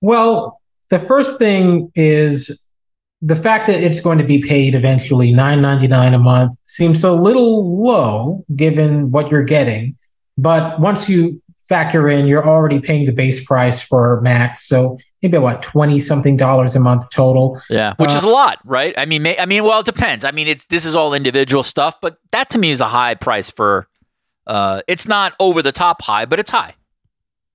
[0.00, 2.66] Well, the first thing is
[3.22, 7.02] the fact that it's going to be paid eventually nine ninety nine a month seems
[7.02, 9.96] a little low given what you're getting.
[10.38, 15.38] But once you factor in, you're already paying the base price for Max, so maybe
[15.38, 17.60] what twenty something dollars a month total.
[17.68, 18.94] Yeah, which uh, is a lot, right?
[18.96, 20.24] I mean, may, I mean, well, it depends.
[20.24, 23.14] I mean, it's this is all individual stuff, but that to me is a high
[23.14, 23.88] price for.
[24.46, 26.72] Uh, it's not over the top high, but it's high.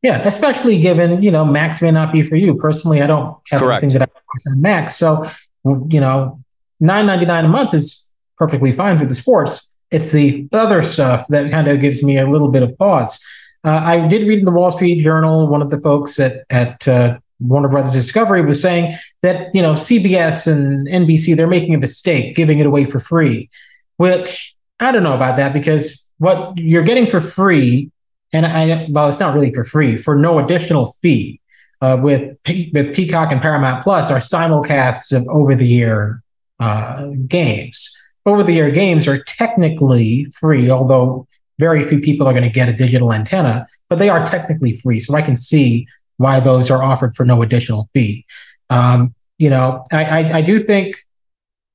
[0.02, 3.02] Yeah, especially given you know Max may not be for you personally.
[3.02, 3.84] I don't have Correct.
[3.84, 5.26] anything that I on Max, so
[5.63, 6.38] you know
[6.80, 9.69] nine ninety nine a month is perfectly fine for the sports.
[9.91, 13.24] It's the other stuff that kind of gives me a little bit of pause.
[13.63, 16.88] Uh, I did read in the Wall Street Journal one of the folks at at
[16.88, 21.80] uh, Warner Brothers Discovery was saying that you know CBS and NBC they're making a
[21.80, 23.50] mistake giving it away for free,
[23.97, 27.91] which I don't know about that because what you're getting for free
[28.34, 31.39] and I well, it's not really for free for no additional fee.
[31.82, 36.21] Uh, with with Peacock and Paramount Plus are simulcasts of over the air
[36.60, 37.97] uh, games.
[38.28, 41.28] Over the air games are technically free, although
[41.62, 45.00] very few people are going to get a digital antenna, but they are technically free.
[45.00, 48.26] So I can see why those are offered for no additional fee.
[48.69, 50.97] Um, you know, I, I, I do think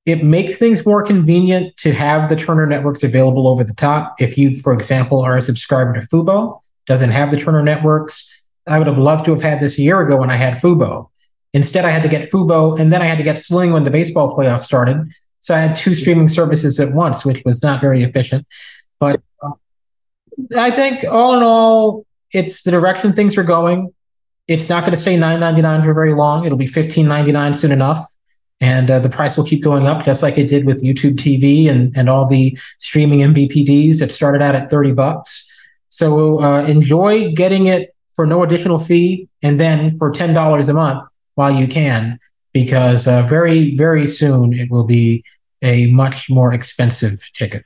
[0.04, 4.14] it makes things more convenient to have the Turner networks available over the top.
[4.20, 8.78] If you, for example, are a subscriber to Fubo, doesn't have the Turner networks, I
[8.78, 11.08] would have loved to have had this a year ago when I had Fubo.
[11.52, 13.90] Instead, I had to get Fubo and then I had to get Sling when the
[13.90, 14.98] baseball playoffs started.
[15.40, 18.46] So I had two streaming services at once, which was not very efficient.
[18.98, 19.52] But uh,
[20.56, 23.92] I think all in all, it's the direction things are going.
[24.48, 26.44] It's not going to stay nine ninety nine for very long.
[26.44, 28.06] It'll be fifteen ninety nine soon enough
[28.60, 31.68] and uh, the price will keep going up just like it did with youtube tv
[31.68, 35.50] and, and all the streaming MVPDs that started out at 30 bucks
[35.88, 41.02] so uh, enjoy getting it for no additional fee and then for $10 a month
[41.34, 42.18] while you can
[42.52, 45.22] because uh, very very soon it will be
[45.62, 47.64] a much more expensive ticket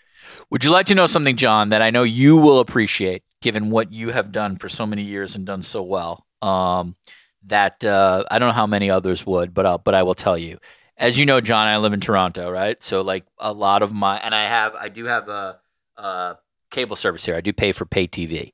[0.51, 3.93] would you like to know something Jon that i know you will appreciate given what
[3.93, 6.97] you have done for so many years and done so well um,
[7.45, 10.37] that uh, I don't know how many others would, but I'll, but I will tell
[10.37, 10.59] you
[11.01, 12.81] as you know, Jon, I live in Toronto, right?
[12.83, 15.59] So like a lot of my and I have I do have a,
[15.97, 16.37] a
[16.71, 17.35] cable service here.
[17.35, 18.53] I do pay for pay TV.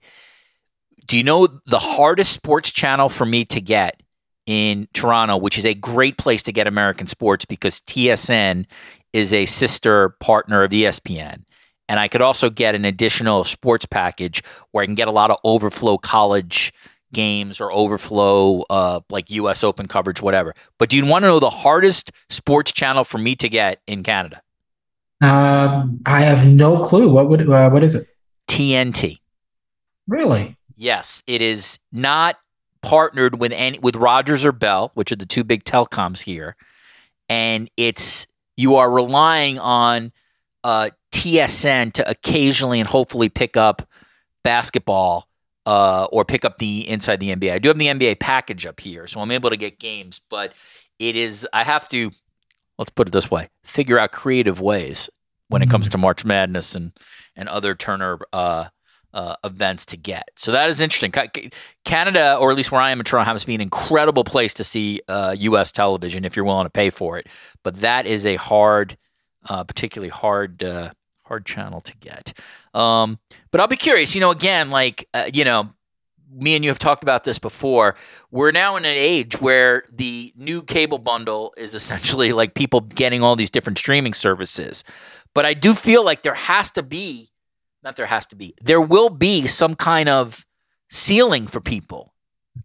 [1.07, 4.01] Do you know the hardest sports channel for me to get
[4.47, 8.67] in Toronto, which is a great place to get American sports because TSN
[9.13, 11.43] is a sister partner of ESPN.
[11.89, 15.31] And I could also get an additional sports package where I can get a lot
[15.31, 16.73] of overflow college
[17.13, 20.55] games or overflow uh, like US Open coverage, whatever.
[20.79, 24.03] But do you want to know the hardest sports channel for me to get in
[24.03, 24.43] Canada?
[25.23, 27.11] Um, I have no clue.
[27.11, 28.07] What would uh, what is it?
[28.49, 29.19] TNT.
[30.07, 30.57] Really?
[30.75, 32.37] Yes, it is not
[32.83, 36.55] partnered with any with Rogers or Bell, which are the two big telecoms here,
[37.29, 38.27] and it's
[38.57, 40.13] you are relying on
[40.65, 43.89] uh, TSN to occasionally and hopefully pick up
[44.45, 45.27] basketball
[45.65, 47.53] uh, or pick up the inside the NBA.
[47.53, 50.53] I do have the NBA package up here, so I'm able to get games, but
[50.99, 52.11] it is I have to
[52.79, 55.09] let's put it this way: figure out creative ways
[55.49, 55.93] when it comes mm-hmm.
[55.93, 56.93] to March Madness and
[57.35, 58.69] and other Turner uh,
[59.15, 60.31] uh, events to get.
[60.37, 61.13] So that is interesting.
[61.87, 64.53] Canada, or at least where I am in Toronto, happens to be an incredible place
[64.55, 65.73] to see uh, U.S.
[65.73, 67.27] television if you're willing to pay for it.
[67.63, 68.99] But that is a hard,
[69.49, 70.91] uh, particularly hard, uh,
[71.27, 72.39] hard channel to get.
[72.75, 73.19] Um,
[73.51, 74.15] but I'll be curious.
[74.15, 75.71] You know, again, like uh, you know,
[76.31, 77.97] me and you have talked about this before.
[78.31, 83.23] We're now in an age where the new cable bundle is essentially like people getting
[83.23, 84.85] all these different streaming services.
[85.35, 87.31] But I do feel like there has to be
[87.87, 90.45] not there has to be, there will be some kind of
[90.91, 92.13] ceiling for people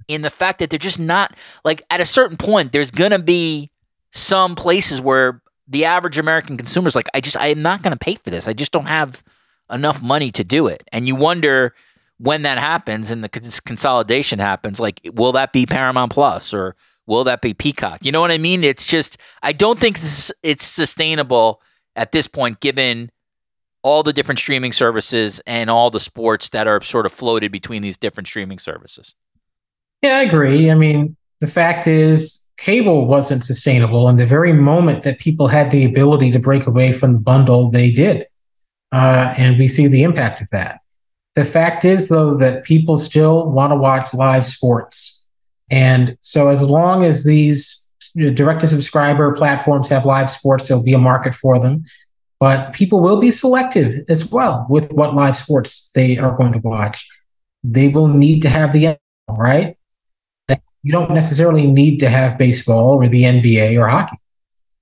[0.08, 3.20] in the fact that they're just not like at a certain point, there's going to
[3.20, 3.72] be
[4.12, 5.41] some places where
[5.72, 8.30] the average American consumer is like, I just, I am not going to pay for
[8.30, 8.48] this.
[8.48, 9.24] I just don't have
[9.72, 10.84] enough money to do it.
[10.92, 11.74] And you wonder
[12.18, 16.76] when that happens and the consolidation happens, like, will that be Paramount Plus or
[17.08, 18.06] will that be Peacock?
[18.06, 18.66] You know what I mean?
[18.66, 19.98] It's just, I don't think
[20.44, 21.62] it's sustainable
[21.96, 23.10] at this point, given
[23.82, 27.82] all the different streaming services and all the sports that are sort of floated between
[27.82, 29.16] these different streaming services.
[30.02, 30.70] Yeah, I agree.
[30.70, 34.08] I mean, the fact is, cable wasn't sustainable.
[34.08, 37.72] And the very moment that people had the ability to break away from the bundle,
[37.72, 38.28] they did.
[38.92, 40.80] Uh, and we see the impact of that.
[41.34, 45.26] The fact is, though, that people still want to watch live sports.
[45.72, 50.94] And so, as long as these direct to subscriber platforms have live sports, there'll be
[50.94, 51.86] a market for them.
[52.40, 56.60] But people will be selective as well with what live sports they are going to
[56.60, 57.08] watch.
[57.64, 58.98] They will need to have the
[59.30, 59.78] right?
[60.84, 64.18] You don't necessarily need to have baseball or the NBA or hockey.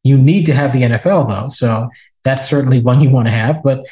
[0.04, 1.90] You need to have the NFL though, so
[2.24, 3.62] that's certainly one you want to have.
[3.64, 3.86] But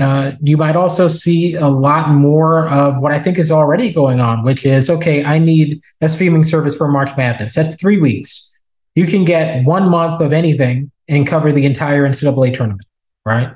[0.00, 4.20] uh, you might also see a lot more of what I think is already going
[4.20, 5.24] on, which is okay.
[5.24, 7.54] I need a streaming service for March Madness.
[7.54, 8.58] That's three weeks.
[8.94, 12.86] You can get one month of anything and cover the entire NCAA tournament
[13.26, 13.50] right?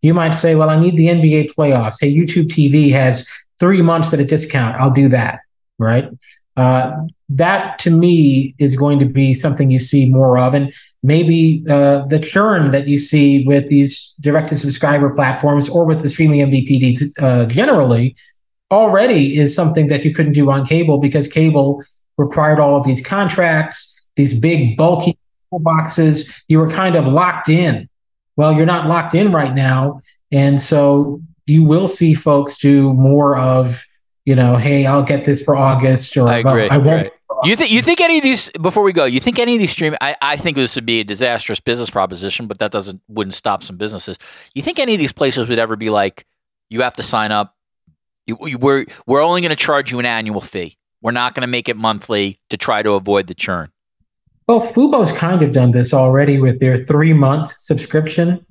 [0.00, 1.96] You might say, well, I need the NBA playoffs.
[2.00, 3.28] Hey, YouTube TV has
[3.58, 4.76] three months at a discount.
[4.76, 5.40] I'll do that,
[5.78, 6.08] right?
[6.56, 6.92] Uh,
[7.28, 10.54] that to me is going to be something you see more of.
[10.54, 15.84] And maybe uh, the churn that you see with these direct to subscriber platforms or
[15.84, 18.16] with the streaming MVPD uh, generally
[18.70, 21.82] already is something that you couldn't do on cable because cable
[22.16, 25.18] required all of these contracts, these big, bulky
[25.52, 26.44] boxes.
[26.48, 27.88] You were kind of locked in
[28.36, 30.00] well, you're not locked in right now.
[30.30, 33.84] And so you will see folks do more of,
[34.26, 37.04] you know, hey, I'll get this for August or I, agree, I won't.
[37.04, 37.12] Right.
[37.44, 39.04] You think you think any of these before we go?
[39.04, 41.90] You think any of these stream I, I think this would be a disastrous business
[41.90, 44.18] proposition, but that doesn't wouldn't stop some businesses.
[44.54, 46.26] You think any of these places would ever be like,
[46.70, 47.54] you have to sign up?
[48.26, 50.76] You, you, we're we're only going to charge you an annual fee.
[51.02, 53.70] We're not going to make it monthly to try to avoid the churn.
[54.48, 58.44] Well, Fubo's kind of done this already with their three month subscription.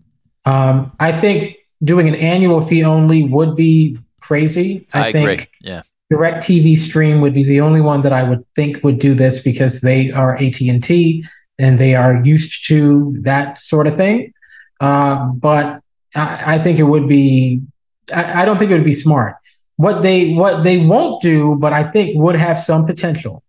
[0.46, 4.88] Um, I think doing an annual fee only would be crazy.
[4.94, 5.48] I, I think agree.
[5.62, 5.82] Yeah.
[6.12, 9.82] DirecTV Stream would be the only one that I would think would do this because
[9.82, 11.24] they are AT and T
[11.58, 14.34] and they are used to that sort of thing.
[14.80, 15.82] Uh, but
[16.16, 17.62] I, I, think it would be.
[18.14, 19.38] I, I don't think it would be smart.
[19.78, 23.44] What they what they won't do, but I think would have some potential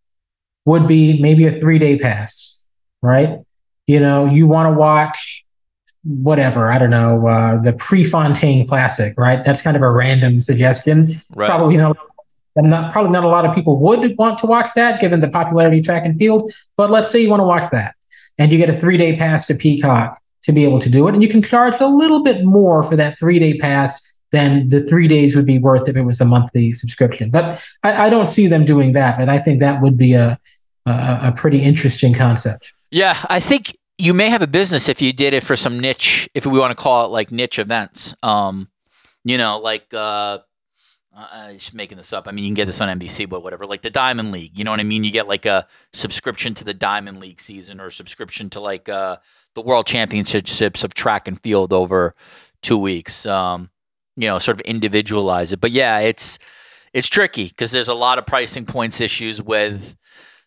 [0.65, 2.65] would be maybe a three day pass,
[3.03, 3.41] right?
[3.87, 5.36] You know, you want to watch
[6.07, 9.43] whatever, I don't know, uh, the Prefontaine Classic, right?
[9.43, 11.11] That's kind of a random suggestion.
[11.35, 11.49] Right.
[11.49, 11.95] Probably, you know,
[12.57, 15.29] I'm not, probably not a lot of people would want to watch that given the
[15.29, 16.53] popularity of track and field.
[16.77, 17.95] But let's say you want to watch that
[18.39, 21.15] and you get a three day pass to Peacock to be able to do it.
[21.15, 24.83] And you can charge a little bit more for that three day pass then the
[24.83, 27.31] three days would be worth if it was a monthly subscription.
[27.31, 29.19] But I, I don't see them doing that.
[29.19, 30.39] But I think that would be a,
[30.85, 32.73] a, a pretty interesting concept.
[32.91, 36.29] Yeah, I think you may have a business if you did it for some niche,
[36.35, 38.15] if we want to call it like niche events.
[38.23, 38.69] Um,
[39.25, 40.39] you know, like uh,
[41.15, 42.29] I'm just making this up.
[42.29, 43.67] I mean, you can get this on NBC, but whatever.
[43.67, 45.03] Like the Diamond League, you know what I mean?
[45.03, 49.17] You get like a subscription to the Diamond League season, or subscription to like uh,
[49.55, 52.15] the World Championships of track and field over
[52.63, 53.25] two weeks.
[53.25, 53.71] Um,
[54.17, 55.61] you know, sort of individualize it.
[55.61, 56.39] But yeah, it's
[56.93, 59.97] it's tricky because there's a lot of pricing points issues with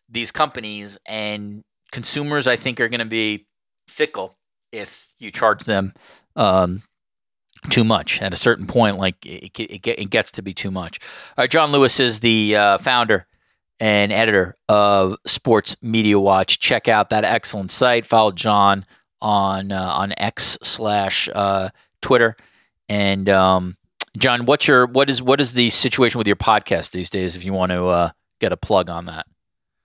[0.08, 2.48] these companies and consumers.
[2.48, 3.48] I think are going to be
[3.88, 4.38] fickle
[4.72, 5.94] if you charge them
[6.36, 6.82] um,
[7.70, 8.98] too much at a certain point.
[8.98, 11.00] Like it, it, it, gets to be too much.
[11.38, 13.28] All right, Jon Lewis is the uh, founder
[13.80, 16.60] and editor of Sports Media Watch.
[16.60, 18.06] Check out that excellent site.
[18.06, 18.84] Follow Jon
[19.22, 21.70] on uh, on X slash uh,
[22.02, 22.36] Twitter.
[22.88, 23.78] And um,
[24.18, 27.36] Jon, what's your what is what is the situation with your podcast these days?
[27.36, 29.26] If you want to uh, get a plug on that.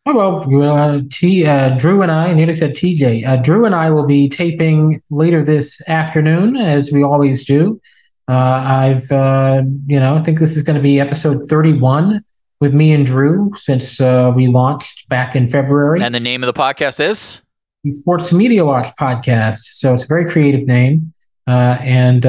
[0.07, 3.27] Oh, well, uh, T, uh, Drew and I, I nearly said TJ.
[3.27, 7.81] Uh, Drew and I will be taping later this afternoon, as we always do.
[8.29, 12.23] Uh, I've, uh, you know, I think this is going to be episode 31
[12.61, 16.03] with me and Drew since uh, we launched back in February.
[16.03, 17.41] And the name of the podcast is?
[17.83, 19.61] The Sports Media Watch Podcast.
[19.73, 21.15] So it's a very creative name.
[21.47, 22.27] and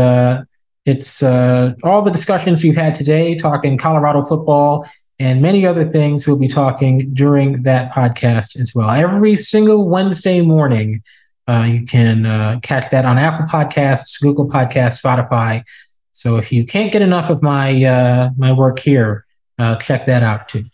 [0.85, 4.87] it's all the discussions we've had today, talking Colorado football
[5.19, 8.89] and many other things we'll be talking during that podcast as well.
[8.89, 11.01] Every single Wednesday morning,
[11.47, 15.63] uh, you can uh, catch that on Apple Podcasts, Google Podcasts, Spotify.
[16.11, 19.25] So if you can't get enough of my uh, my work here,
[19.59, 20.65] uh, check that out too.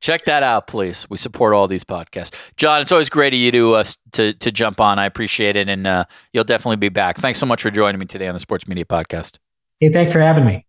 [0.00, 1.06] Check that out, please.
[1.10, 2.34] We support all these podcasts.
[2.56, 4.98] Jon, it's always great of you to uh, to to jump on.
[4.98, 7.18] I appreciate it, and uh, you'll definitely be back.
[7.18, 9.38] Thanks so much for joining me today on the Sports Media Podcast.
[9.80, 10.65] Hey, thanks for having me.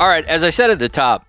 [0.00, 1.26] All right, as I said at the top,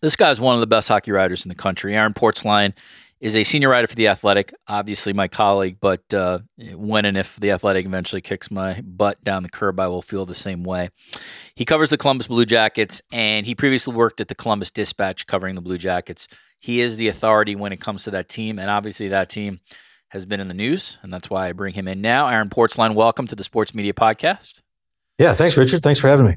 [0.00, 1.94] this guy is one of the best hockey writers in the country.
[1.94, 2.72] Aaron Portzline
[3.20, 6.38] is a senior writer for The Athletic, obviously my colleague, but uh,
[6.72, 10.24] when and if The Athletic eventually kicks my butt down the curb, I will feel
[10.24, 10.88] the same way.
[11.54, 15.54] He covers the Columbus Blue Jackets, and he previously worked at the Columbus Dispatch covering
[15.54, 16.28] the Blue Jackets.
[16.60, 19.60] He is the authority when it comes to that team, and obviously that team
[20.08, 22.26] has been in the news, and that's why I bring him in now.
[22.28, 24.62] Aaron Portzline, welcome to the Sports Media Podcast.
[25.18, 25.82] Yeah, thanks, Richard.
[25.82, 26.36] Thanks for having me.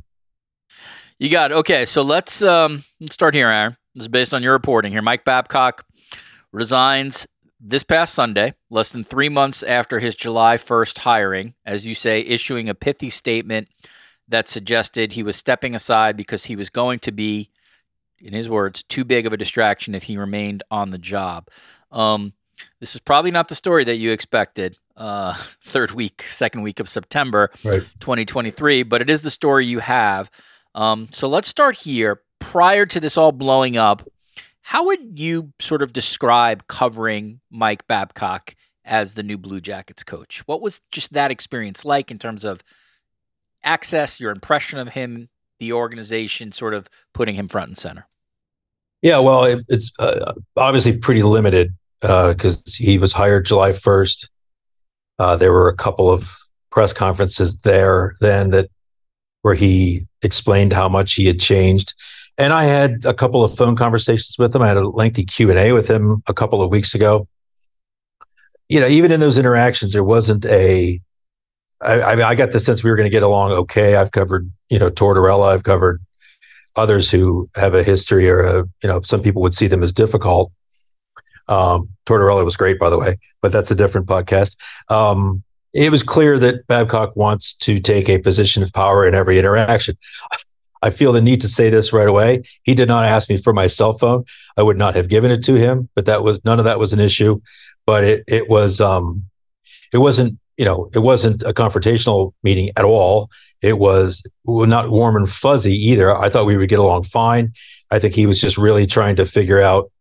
[1.18, 1.55] You got it.
[1.55, 3.78] Okay, so let's um, start here, Aaron.
[3.93, 5.01] This is based on your reporting here.
[5.01, 5.86] Mike Babcock
[6.51, 7.26] resigns
[7.59, 12.20] this past Sunday, less than three months after his July 1st hiring, as you say,
[12.20, 13.70] issuing a pithy statement
[14.28, 17.49] that suggested he was stepping aside because he was going to be,
[18.20, 21.47] in his words, too big of a distraction if he remained on the job.
[21.91, 22.34] Um,
[22.82, 24.78] this is probably not the story that you expected.
[24.97, 27.84] Uh, third week, second week of September, right.
[28.01, 30.30] 2023, but it is the story you have.
[30.76, 32.21] Um, so let's start here.
[32.39, 34.07] Prior to this all blowing up,
[34.61, 40.43] how would you sort of describe covering Mike Babcock as the new Blue Jackets coach?
[40.45, 42.61] What was just that experience like in terms of
[43.63, 48.07] access, your impression of him, the organization, sort of putting him front and center?
[49.01, 54.30] Yeah, well, it, it's uh, obviously pretty limited because uh, he was hired July 1st.
[55.17, 56.38] Uh, there were a couple of
[56.69, 58.69] press conferences there then that
[59.46, 61.93] where he explained how much he had changed.
[62.36, 64.64] And I had a couple of phone conversations with him.
[64.64, 67.28] I had a lengthy Q and A with him a couple of weeks ago.
[68.70, 71.00] You know, even in those interactions, there wasn't a.
[71.80, 73.96] I, I mean, I got the sense we were going to get along okay.
[73.96, 75.54] I've covered, you know, Tortorella.
[75.54, 76.02] I've covered
[76.76, 79.93] others who have a history, or a, you know, some people would see them as
[79.93, 80.52] difficult.
[81.48, 84.56] Um, Tortorella was great, by the way, but that's a different podcast.
[84.89, 85.43] Um,
[85.76, 89.97] it was clear that Babcock wants to take a position of power in every interaction.
[90.82, 92.43] I feel the need to say this right away.
[92.63, 94.23] He did not ask me for my cell phone.
[94.55, 96.93] I would not have given it to him, but that was none of that was
[96.93, 97.41] an issue.
[97.86, 99.26] But it it was um
[99.91, 103.30] it wasn't you know it wasn't a confrontational meeting at all.
[103.61, 106.15] It was not warm and fuzzy either.
[106.15, 107.51] I thought we would get along fine.
[107.91, 109.91] I think he was just really trying to figure out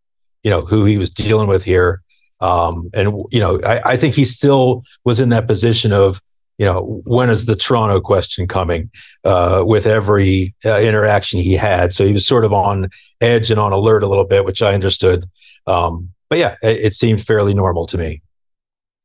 [0.45, 2.04] you know who he was dealing with here
[2.45, 6.21] um, and you know, I, I, think he still was in that position of,
[6.59, 8.91] you know, when is the Toronto question coming?
[9.25, 12.91] Uh, with every uh, interaction he had, so he was sort of on
[13.23, 15.25] edge and on alert a little bit, which I understood.
[15.67, 18.21] Um, but yeah, it, it, seemed fairly normal to me.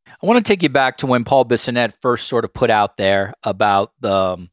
[0.06, 2.98] I want to take you back to when Paul Bissonnette first sort of put out
[2.98, 4.14] there about the.
[4.14, 4.50] Um,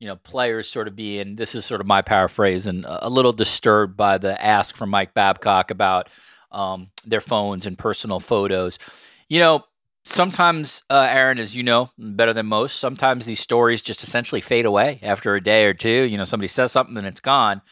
[0.00, 3.32] you know, players sort of being, this is sort of my paraphrase, and a little
[3.32, 6.08] disturbed by the ask from Mike Babcock about,
[6.50, 8.78] um, their phones and personal photos.
[9.28, 9.64] You know,
[10.04, 14.66] sometimes, uh, Aaron, as you know better than most, sometimes these stories just essentially fade
[14.66, 16.04] away after a day or two.
[16.04, 17.62] You know, somebody says something and it's gone.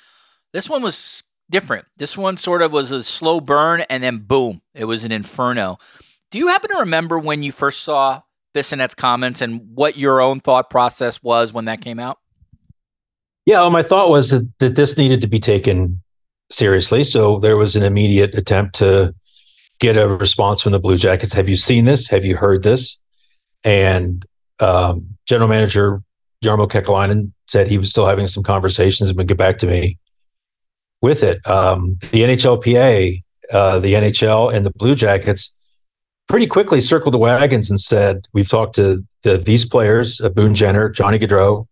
[0.52, 1.86] This one was different.
[1.96, 5.78] This one sort of was a slow burn and then boom, it was an inferno.
[6.30, 8.22] Do you happen to remember when you first saw
[8.54, 12.18] Bissonnette's comments and what your own thought process was when that came out?
[13.44, 16.02] Yeah, well, my thought was that, that this needed to be taken
[16.50, 17.04] seriously.
[17.04, 19.14] So there was an immediate attempt to
[19.78, 21.32] get a response from the Blue Jackets.
[21.32, 22.08] Have you seen this?
[22.08, 22.98] Have you heard this?
[23.64, 24.24] And
[24.60, 26.02] um, General Manager
[26.44, 29.98] Jarmo Kekalainen said he was still having some conversations and would get back to me
[31.02, 31.44] with it.
[31.46, 33.22] Um, the NHLPA,
[33.52, 35.54] uh, the NHL, and the Blue Jackets
[36.28, 40.54] pretty quickly circled the wagons and said, "We've talked to the, these players, uh, Boone
[40.54, 41.66] Jenner, Johnny Gaudreau,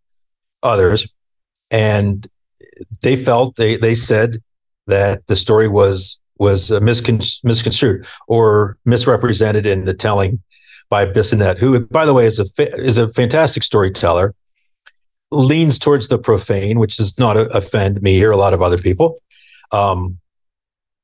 [0.63, 1.09] others,
[1.71, 2.27] and
[3.03, 4.43] they felt they they said
[4.87, 10.43] that the story was was uh, miscon- misconstrued or misrepresented in the telling
[10.91, 14.35] by Bissonnette, who, by the way, is a fa- is a fantastic storyteller,
[15.31, 19.19] leans towards the profane, which does not offend me or a lot of other people.
[19.73, 20.19] Um,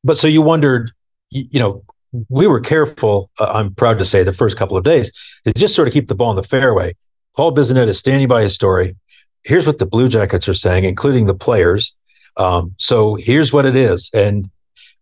[0.05, 0.93] but so you wondered,
[1.31, 1.83] you, you know,
[2.29, 3.31] we were careful.
[3.39, 5.13] Uh, I'm proud to say the first couple of days
[5.45, 6.95] to just sort of keep the ball in the fairway.
[7.37, 8.97] Paul Bissonnette is standing by his story.
[9.45, 11.95] Here's what the Blue Jackets are saying, including the players.
[12.37, 14.51] Um, so here's what it is, and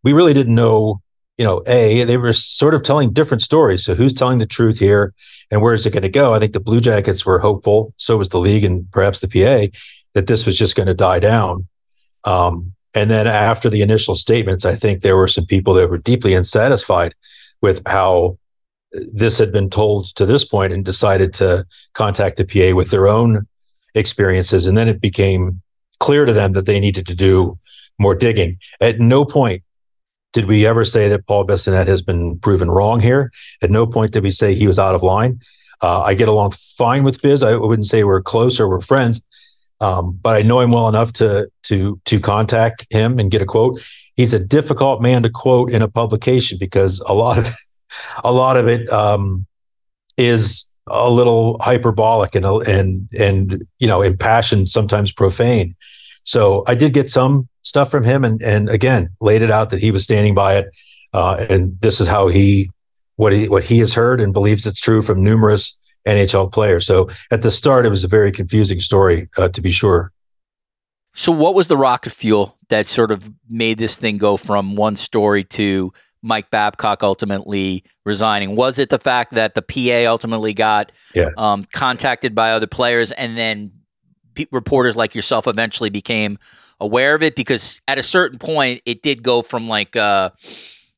[0.03, 1.01] we really didn't know.
[1.37, 3.85] You know, a they were sort of telling different stories.
[3.85, 5.15] So who's telling the truth here,
[5.53, 6.35] and where is it going to go?
[6.35, 7.95] I think the Blue Jackets were hopeful.
[7.97, 9.73] So was the league, and perhaps the PA
[10.15, 11.69] that this was just going to die down.
[12.25, 15.99] Um, and then after the initial statements, I think there were some people that were
[15.99, 17.15] deeply unsatisfied
[17.61, 18.39] with how
[18.93, 23.07] this had been told to this point and decided to contact the PA with their
[23.07, 23.47] own
[23.95, 24.67] experiences.
[24.67, 25.61] And then it became
[26.01, 27.59] clear to them that they needed to do
[27.99, 28.59] more digging.
[28.81, 29.63] At no point
[30.33, 33.33] did we ever say that Paul Bissonnette has been proven wrong here.
[33.63, 35.41] At no point did we say he was out of line.
[35.81, 37.43] Uh, I get along fine with Biz.
[37.43, 39.23] I wouldn't say we're close or we're friends,
[39.81, 43.47] um, but I know him well enough to to to contact him and get a
[43.47, 43.81] quote.
[44.17, 47.55] He's a difficult man to quote in a publication because a lot of
[48.25, 49.47] a lot of it um,
[50.17, 55.75] is a little hyperbolic and and and you know impassioned, sometimes profane.
[56.25, 59.81] So I did get some stuff from him, and and again laid it out that
[59.81, 60.71] he was standing by it,
[61.13, 62.71] uh, and this is how he
[63.17, 65.77] what he what he has heard and believes it's true from numerous
[66.07, 66.87] NHL players.
[66.87, 70.13] So at the start, it was a very confusing story, uh, to be sure.
[71.15, 74.95] So, what was the rocket fuel that sort of made this thing go from one
[74.95, 75.93] story to
[76.23, 78.57] Mike Babcock ultimately resigning?
[78.57, 81.31] Was it the fact that the PA ultimately got yeah.
[81.37, 83.73] um, contacted by other players and then
[84.51, 86.39] reporters like yourself eventually became
[86.81, 87.37] aware of it?
[87.37, 90.31] Because at a certain point, it did go from like, uh,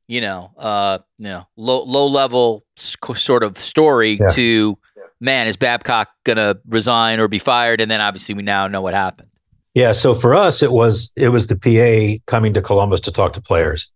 [0.09, 4.29] you know, uh, you know, low low level sort of story yeah.
[4.29, 4.79] to
[5.21, 7.81] man, is Babcock going to resign or be fired?
[7.81, 9.29] And then obviously we now know what happened.
[9.75, 9.93] Yeah.
[9.93, 13.41] So for us, it was it was the PA coming to Columbus to talk to
[13.41, 13.91] players.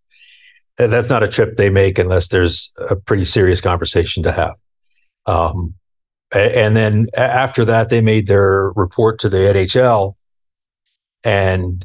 [0.77, 4.55] That's not a trip they make unless there's a pretty serious conversation to have.
[5.27, 5.75] Um,
[6.33, 10.17] and then after that, they made their report to the NHL,
[11.23, 11.85] and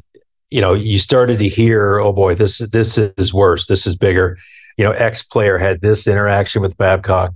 [0.50, 3.66] you know, you started to hear, oh boy, this this is worse.
[3.66, 4.36] This is bigger.
[4.76, 7.32] You know, X player had this interaction with Babcock,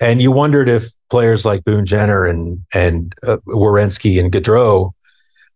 [0.00, 4.92] and you wondered if players like Boone Jenner and and uh, Werenski and Gaudreau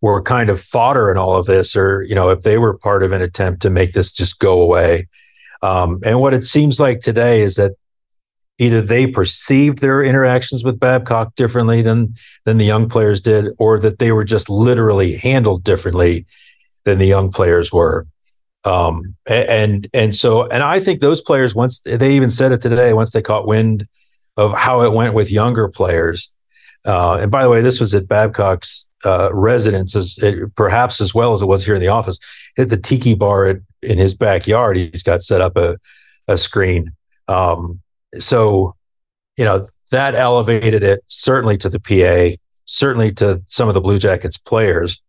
[0.01, 3.03] were kind of fodder in all of this, or you know, if they were part
[3.03, 5.09] of an attempt to make this just go away.
[5.63, 7.73] Um, and what it seems like today is that
[8.59, 13.79] either they perceived their interactions with Babcock differently than than the young players did, or
[13.79, 16.27] that they were just literally handled differently
[16.85, 18.07] than the young players were.
[18.65, 22.93] Um, and and so and I think those players once they even said it today
[22.93, 23.89] once they caught wind
[24.37, 26.31] of how it went with younger players.
[26.85, 30.19] Uh, and by the way, this was at Babcock's uh, residence, as
[30.57, 32.19] perhaps as well as it was here in the office.
[32.59, 35.79] At the tiki bar at, in his backyard, he's got set up a
[36.29, 36.93] a screen.
[37.29, 37.81] Um,
[38.19, 38.75] so,
[39.37, 43.99] you know, that elevated it certainly to the PA, certainly to some of the Blue
[43.99, 45.01] Jackets players.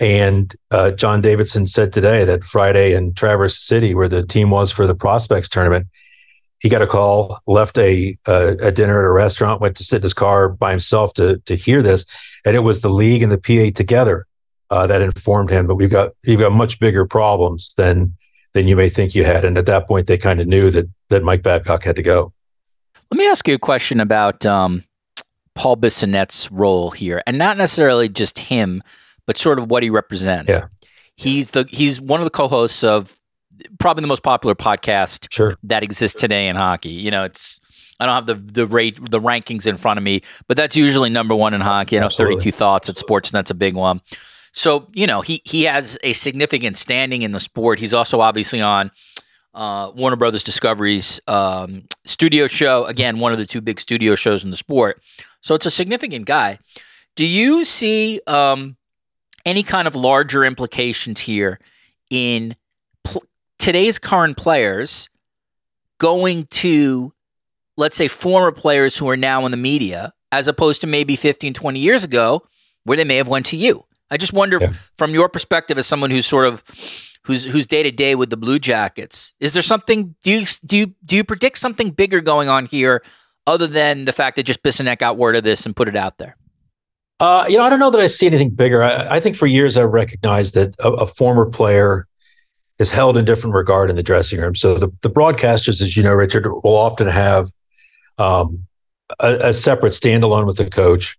[0.00, 4.72] And uh, John Davidson said today that Friday in Traverse City, where the team was
[4.72, 5.86] for the prospects tournament,
[6.62, 9.96] he got a call, left a, a, a dinner at a restaurant, went to sit
[9.96, 12.06] in his car by himself to to hear this,
[12.44, 14.26] and it was the league and the PA together
[14.70, 15.66] uh, that informed him.
[15.66, 18.16] But we've got you've got much bigger problems than
[18.52, 20.88] than you may think you had, and at that point, they kind of knew that
[21.08, 22.32] that Mike Babcock had to go.
[23.10, 24.84] Let me ask you a question about um,
[25.56, 28.84] Paul Bissonnette's role here, and not necessarily just him,
[29.26, 30.54] but sort of what he represents.
[30.54, 30.66] Yeah.
[31.16, 33.18] He's the he's one of the co-hosts of
[33.78, 35.56] probably the most popular podcast sure.
[35.64, 36.90] that exists today in hockey.
[36.90, 37.60] You know, it's
[38.00, 41.10] I don't have the the rate the rankings in front of me, but that's usually
[41.10, 41.98] number one in hockey.
[41.98, 44.00] I know 32 thoughts at sports, and that's a big one.
[44.52, 47.78] So you know he he has a significant standing in the sport.
[47.78, 48.90] He's also obviously on
[49.54, 52.84] uh, Warner Brothers Discovery's um, studio show.
[52.86, 55.02] Again, one of the two big studio shows in the sport.
[55.40, 56.58] So it's a significant guy.
[57.16, 58.76] Do you see um,
[59.44, 61.58] any kind of larger implications here
[62.10, 62.56] in
[63.62, 65.08] today's current players
[65.98, 67.12] going to,
[67.76, 71.54] let's say, former players who are now in the media, as opposed to maybe 15,
[71.54, 72.42] 20 years ago,
[72.82, 73.84] where they may have went to you.
[74.10, 74.72] I just wonder, yeah.
[74.98, 76.64] from your perspective, as someone who's sort of
[77.24, 80.16] who's who's day to day with the Blue Jackets, is there something?
[80.22, 83.02] Do you do you do you predict something bigger going on here,
[83.46, 86.18] other than the fact that just Bissonnette got word of this and put it out
[86.18, 86.36] there?
[87.20, 88.82] Uh, you know, I don't know that I see anything bigger.
[88.82, 92.08] I, I think for years I recognized that a, a, former player
[92.78, 94.54] is held in different regard in the dressing room.
[94.54, 97.48] So the, the broadcasters, as you know, Richard, will often have
[98.18, 98.66] um,
[99.20, 101.18] a, a, separate standalone with the coach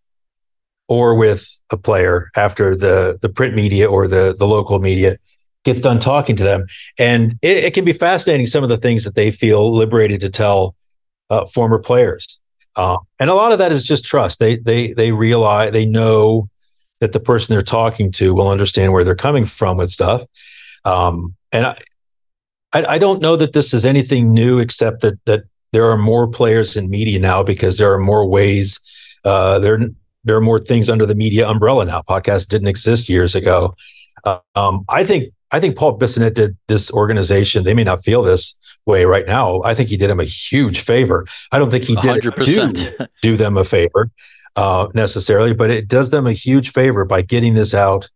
[0.87, 5.17] or with a player after the the print media or the the local media
[5.63, 6.65] gets done talking to them,
[6.99, 10.29] and it, it can be fascinating some of the things that they feel liberated to
[10.29, 10.75] tell
[11.29, 12.39] uh, former players.
[12.75, 14.39] Uh, and a lot of that is just trust.
[14.39, 16.49] They they they realize they know
[16.99, 20.23] that the person they're talking to will understand where they're coming from with stuff.
[20.85, 21.77] Um, and I,
[22.73, 26.27] I, I don't know that this is anything new, except that that there are more
[26.27, 28.79] players in media now because there are more ways.
[29.23, 29.79] Uh, there
[30.23, 32.01] there are more things under the media umbrella now.
[32.01, 33.75] Podcasts didn't exist years ago.
[34.23, 37.63] Uh, um, I think I think Paul Bissonnette did this organization.
[37.63, 38.55] They may not feel this
[38.85, 39.61] way right now.
[39.63, 41.25] I think he did him a huge favor.
[41.51, 42.97] I don't think he did 100%.
[42.97, 44.09] to do them a favor
[44.55, 48.09] uh, necessarily, but it does them a huge favor by getting this out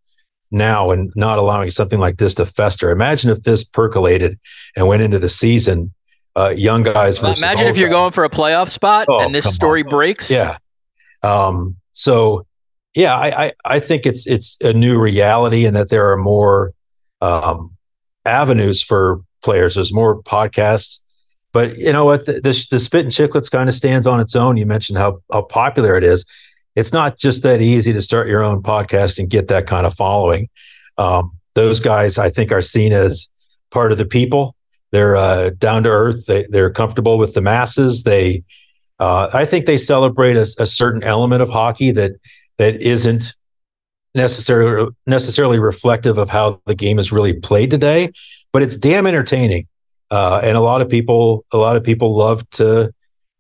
[0.52, 2.92] now and not allowing something like this to fester.
[2.92, 4.40] Imagine if this percolated
[4.76, 5.94] and went into the season.
[6.36, 7.22] Uh, young guys.
[7.22, 9.90] Well, imagine if you're going for a playoff spot oh, and this story on.
[9.90, 10.30] breaks.
[10.30, 10.58] Yeah.
[11.24, 12.46] Um, so,
[12.94, 16.74] yeah, I, I, I think it's it's a new reality, and that there are more
[17.22, 17.76] um,
[18.24, 19.76] avenues for players.
[19.76, 21.00] There's more podcasts,
[21.54, 22.28] but you know what?
[22.28, 24.58] The, the, the Spit and Chicklets kind of stands on its own.
[24.58, 26.24] You mentioned how how popular it is.
[26.78, 29.96] It's not just that easy to start your own podcast and get that kind of
[29.96, 30.48] following.
[31.00, 33.30] Um, those guys, I think, are seen as
[33.72, 34.56] part of the people.
[34.92, 36.28] They're uh, down to earth.
[36.28, 38.04] They, they're comfortable with the masses.
[38.04, 38.44] They,
[39.00, 42.12] uh, I think, they celebrate a, a certain element of hockey that
[42.60, 43.36] that isn't
[44.14, 48.12] necessarily necessarily reflective of how the game is really played today,
[48.54, 49.68] but it's damn entertaining.
[50.12, 52.94] Uh, and a lot of people, a lot of people love to,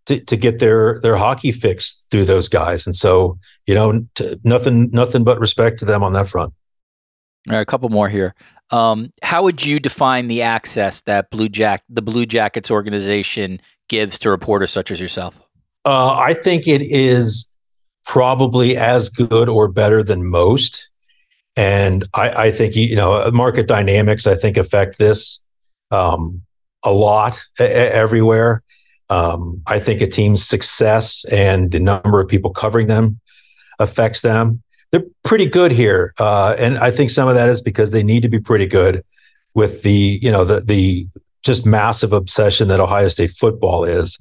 [0.08, 2.86] to to get their their hockey fix through those guys.
[2.88, 6.54] And so, you know, t- nothing nothing but respect to them on that front.
[7.50, 8.34] All right, a couple more here.
[8.72, 14.20] Um, how would you define the access that Blue Jack, the Blue Jackets organization, gives
[14.20, 15.40] to reporters such as yourself?
[15.86, 17.50] Uh, I think it is
[18.06, 20.90] probably as good or better than most.
[21.56, 25.40] And I, I think you know market dynamics I think affect this
[25.92, 26.42] um,
[26.84, 28.64] a lot a- everywhere.
[29.10, 33.20] Um, I think a team's success and the number of people covering them
[33.80, 34.62] affects them.
[34.92, 38.22] They're pretty good here, uh, and I think some of that is because they need
[38.22, 39.04] to be pretty good
[39.54, 41.08] with the you know the the
[41.44, 44.18] just massive obsession that Ohio State football is.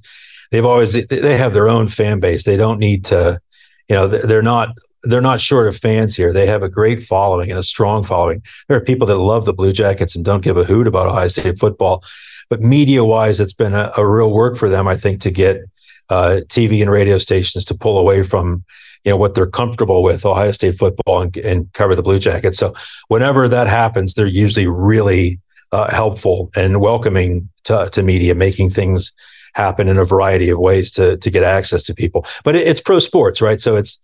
[0.51, 2.43] They've always they have their own fan base.
[2.43, 3.39] They don't need to
[3.87, 4.69] you know they're not
[5.03, 6.33] they're not short of fans here.
[6.33, 8.41] They have a great following and a strong following.
[8.67, 11.27] There are people that love the Blue Jackets and don't give a hoot about Ohio
[11.27, 12.03] State football.
[12.49, 15.61] But media wise, it's been a, a, real work for them, I think, to get
[16.09, 18.63] uh, TV and radio stations to pull away from
[19.03, 22.57] you know what they're comfortable with Ohio State football and, and cover the Blue Jackets.
[22.57, 22.73] So
[23.07, 25.39] whenever that happens, they're usually really
[25.71, 29.13] uh, helpful and welcoming to, to media, making things
[29.53, 32.25] happen in a variety of ways to to get access to people.
[32.43, 33.61] But it, it's pro sports, right?
[33.61, 33.99] So it's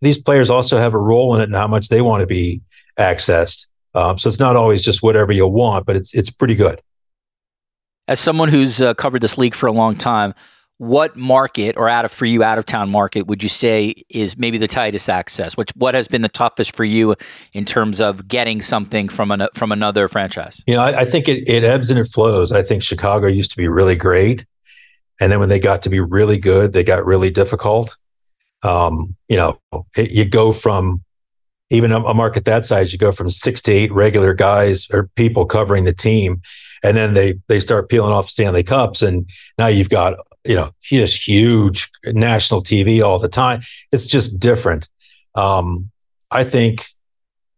[0.00, 2.60] these players also have a role in it and how much they want to be
[2.98, 3.66] accessed.
[3.94, 6.80] Um, so it's not always just whatever you want, but it's it's pretty good.
[8.08, 10.34] As someone who's uh, covered this league for a long time,
[10.78, 14.38] what market or out of for you out of town market would you say is
[14.38, 15.56] maybe the tightest access?
[15.56, 17.16] Which what has been the toughest for you
[17.52, 20.62] in terms of getting something from an from another franchise?
[20.66, 22.52] You know, I, I think it, it ebbs and it flows.
[22.52, 24.46] I think Chicago used to be really great.
[25.20, 27.96] And then when they got to be really good, they got really difficult.
[28.62, 29.60] Um, you know,
[29.96, 31.02] it, you go from
[31.70, 35.10] even a, a market that size, you go from six to eight regular guys or
[35.16, 36.40] people covering the team,
[36.82, 40.70] and then they they start peeling off Stanley Cups, and now you've got you know
[40.82, 43.62] just huge national TV all the time.
[43.92, 44.88] It's just different.
[45.34, 45.90] Um,
[46.30, 46.86] I think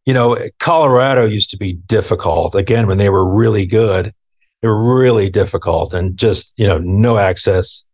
[0.07, 4.13] you know Colorado used to be difficult again when they were really good
[4.61, 7.85] they're really difficult and just you know no access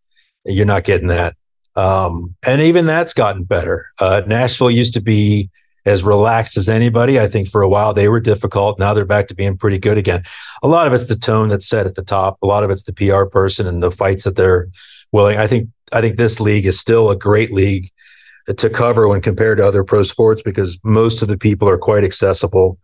[0.44, 1.36] you're not getting that
[1.74, 5.50] um, and even that's gotten better uh, nashville used to be
[5.86, 7.18] as relaxed as anybody.
[7.18, 8.78] I think for a while they were difficult.
[8.78, 10.24] Now they're back to being pretty good again.
[10.62, 12.38] A lot of it's the tone that's set at the top.
[12.42, 14.68] A lot of it's the pr person and the fights that they're
[15.12, 15.38] willing.
[15.38, 17.88] I think i think this league is still a great league
[18.56, 22.04] to cover when compared to other pro sports because most of the people are quite
[22.04, 22.78] accessible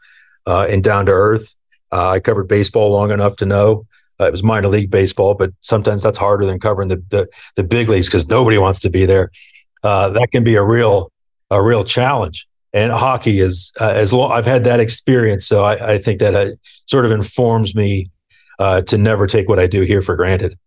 [0.46, 1.54] uh, and down to earth.
[1.92, 3.86] Uh, I covered baseball long enough to know
[4.20, 7.64] uh, it was minor league baseball, but sometimes that's harder than covering the the, the
[7.64, 9.30] big leagues because nobody wants to be there.
[9.82, 11.10] Uh, that can be a real
[11.50, 12.46] a real challenge.
[12.72, 16.34] And hockey is uh, as long I've had that experience, so I, I think that
[16.34, 16.52] uh,
[16.86, 18.10] sort of informs me
[18.58, 20.58] uh, to never take what I do here for granted.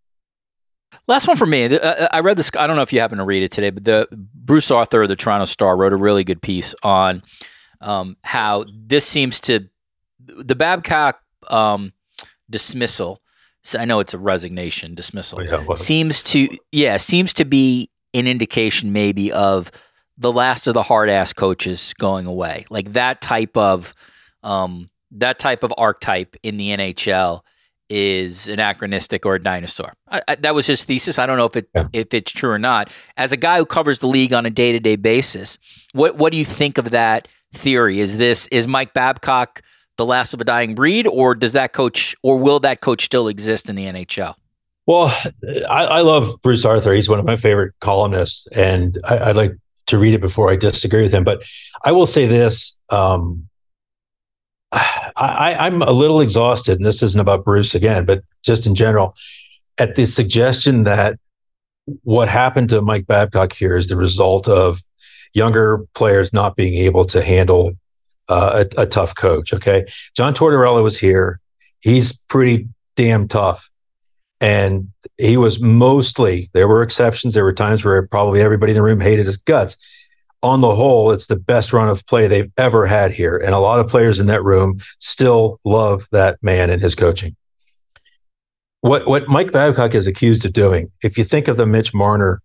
[1.08, 1.64] Last one for me.
[1.64, 2.50] Uh, uh, I read this.
[2.56, 5.08] I don't know if you happen to read it today, but the Bruce Arthur of
[5.08, 7.22] the Toronto Star wrote a really good piece on
[7.80, 9.68] um, how this seems to
[10.20, 11.92] the Babcock um,
[12.48, 13.20] dismissal.
[13.62, 15.42] So I know it's a resignation dismissal.
[15.44, 15.76] Yeah, well.
[15.76, 19.70] Seems to yeah seems to be an indication maybe of
[20.18, 22.64] the last of the hard ass coaches going away.
[22.70, 23.94] Like that type of
[24.42, 27.42] um, that type of archetype in the NHL
[27.88, 29.92] is anachronistic or a dinosaur.
[30.08, 31.18] I, I, that was his thesis.
[31.18, 31.86] I don't know if it yeah.
[31.92, 32.90] if it's true or not.
[33.16, 35.58] As a guy who covers the league on a day to day basis,
[35.92, 38.00] what what do you think of that theory?
[38.00, 39.62] Is this is Mike Babcock
[39.96, 43.28] the last of a dying breed, or does that coach or will that coach still
[43.28, 44.34] exist in the NHL?
[44.86, 45.06] Well,
[45.68, 46.92] I, I love Bruce Arthur.
[46.92, 49.52] He's one of my favorite columnists, and I, would like
[49.86, 51.24] to read it before I disagree with him.
[51.24, 51.42] But
[51.84, 53.48] I will say this: um,
[54.72, 59.14] I, I'm a little exhausted, and this isn't about Bruce again, but just in general,
[59.78, 61.18] at the suggestion that
[62.02, 64.80] what happened to Mike Babcock here is the result of
[65.34, 67.72] younger players not being able to handle
[68.28, 69.52] uh, a, a, tough coach.
[69.52, 69.84] Okay,
[70.16, 71.40] John Tortorella was here;
[71.80, 73.70] he's pretty damn tough,
[74.40, 76.50] and he was mostly.
[76.52, 77.34] There were exceptions.
[77.34, 79.76] There were times where probably everybody in the room hated his guts,
[80.42, 83.36] on the whole, it's the best run of play they've ever had here.
[83.36, 87.34] And a lot of players in that room still love that man and his coaching.
[88.80, 92.42] What, what Mike Babcock is accused of doing, if you think of the Mitch Marner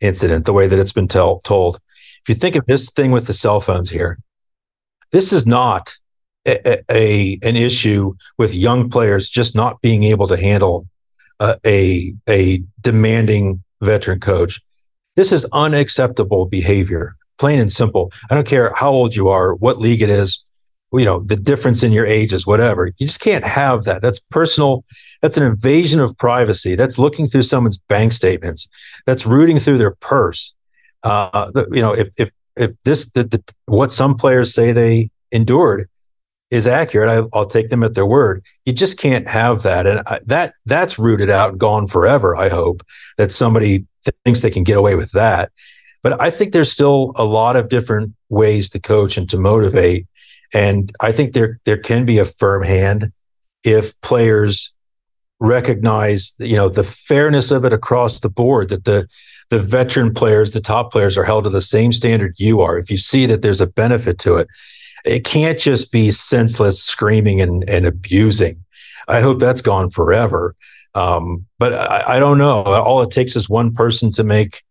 [0.00, 1.78] incident, the way that it's been tell, told,
[2.22, 4.18] if you think of this thing with the cell phones here,
[5.10, 5.94] this is not
[6.46, 10.88] a, a an issue with young players just not being able to handle
[11.40, 14.60] a a demanding veteran coach.
[15.16, 18.12] This is unacceptable behavior plain and simple.
[18.30, 20.44] I don't care how old you are, what league it is,
[20.92, 22.86] you know, the difference in your ages, whatever.
[22.86, 24.00] You just can't have that.
[24.00, 24.84] That's personal.
[25.22, 26.76] That's an invasion of privacy.
[26.76, 28.68] That's looking through someone's bank statements.
[29.06, 30.54] That's rooting through their purse.
[31.02, 35.10] Uh, the, you know, if if if this the, the, what some players say they
[35.32, 35.88] endured
[36.52, 38.44] is accurate, I, will take them at their word.
[38.66, 42.36] You just can't have that, and I, that that's rooted out gone forever.
[42.36, 42.84] I hope
[43.16, 43.86] that somebody
[44.24, 45.50] thinks they can get away with that.
[46.02, 50.06] But I think there's still a lot of different ways to coach and to motivate.
[50.52, 53.12] And I think there there can be a firm hand
[53.64, 54.74] if players
[55.40, 59.08] recognize you know the fairness of it across the board that the
[59.48, 62.92] the veteran players the top players are held to the same standard you are if
[62.92, 64.46] you see that there's a benefit to it
[65.04, 68.64] it can't just be senseless screaming and, and abusing
[69.08, 70.54] i hope that's gone forever
[70.94, 74.62] um, but I, I, don't know all it takes is one person to make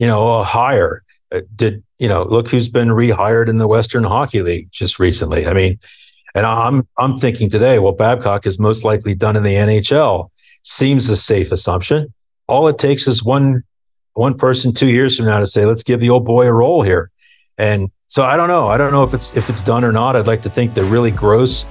[0.00, 1.04] you know, a hire.
[1.30, 2.24] Uh, did you know?
[2.24, 5.46] Look who's been rehired in the Western Hockey League just recently.
[5.46, 5.78] I mean,
[6.34, 10.30] and I'm I'm thinking today, well, Babcock is most likely done in the NHL.
[10.64, 12.12] Seems a safe assumption.
[12.48, 13.62] All it takes is one
[14.14, 16.82] one person two years from now to say, let's give the old boy a role
[16.82, 17.10] here.
[17.60, 18.68] And so I don't know.
[18.68, 20.16] I don't know if it's if it's done or not.
[20.16, 21.66] I'd like to think the really gross,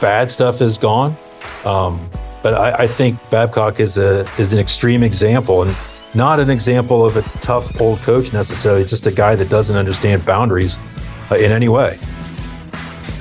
[0.00, 1.16] bad stuff is gone.
[1.64, 2.08] Um,
[2.44, 5.64] but I, I think Babcock is a is an extreme example.
[5.64, 5.76] And
[6.14, 10.24] not an example of a tough old coach necessarily, just a guy that doesn't understand
[10.24, 10.78] boundaries
[11.30, 11.98] uh, in any way.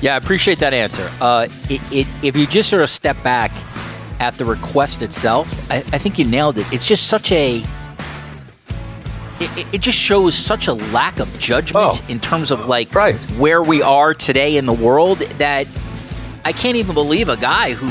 [0.02, 1.10] Yeah, I appreciate that answer.
[1.20, 3.52] Uh, it, it, if you just sort of step back
[4.20, 6.72] at the request itself, I, I think you nailed it.
[6.72, 7.64] It's just such a.
[9.42, 13.16] It, it just shows such a lack of judgment oh, in terms of like right.
[13.32, 15.68] where we are today in the world that
[16.46, 17.90] I can't even believe a guy who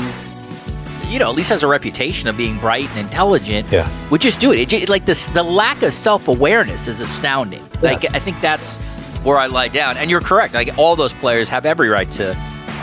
[1.11, 3.89] you know, at least has a reputation of being bright and intelligent, yeah.
[4.09, 4.71] would just do it.
[4.71, 7.61] it like this, the lack of self awareness is astounding.
[7.75, 7.91] Yeah.
[7.91, 8.77] Like I think that's
[9.23, 9.97] where I lie down.
[9.97, 10.53] And you're correct.
[10.53, 12.31] Like all those players have every right to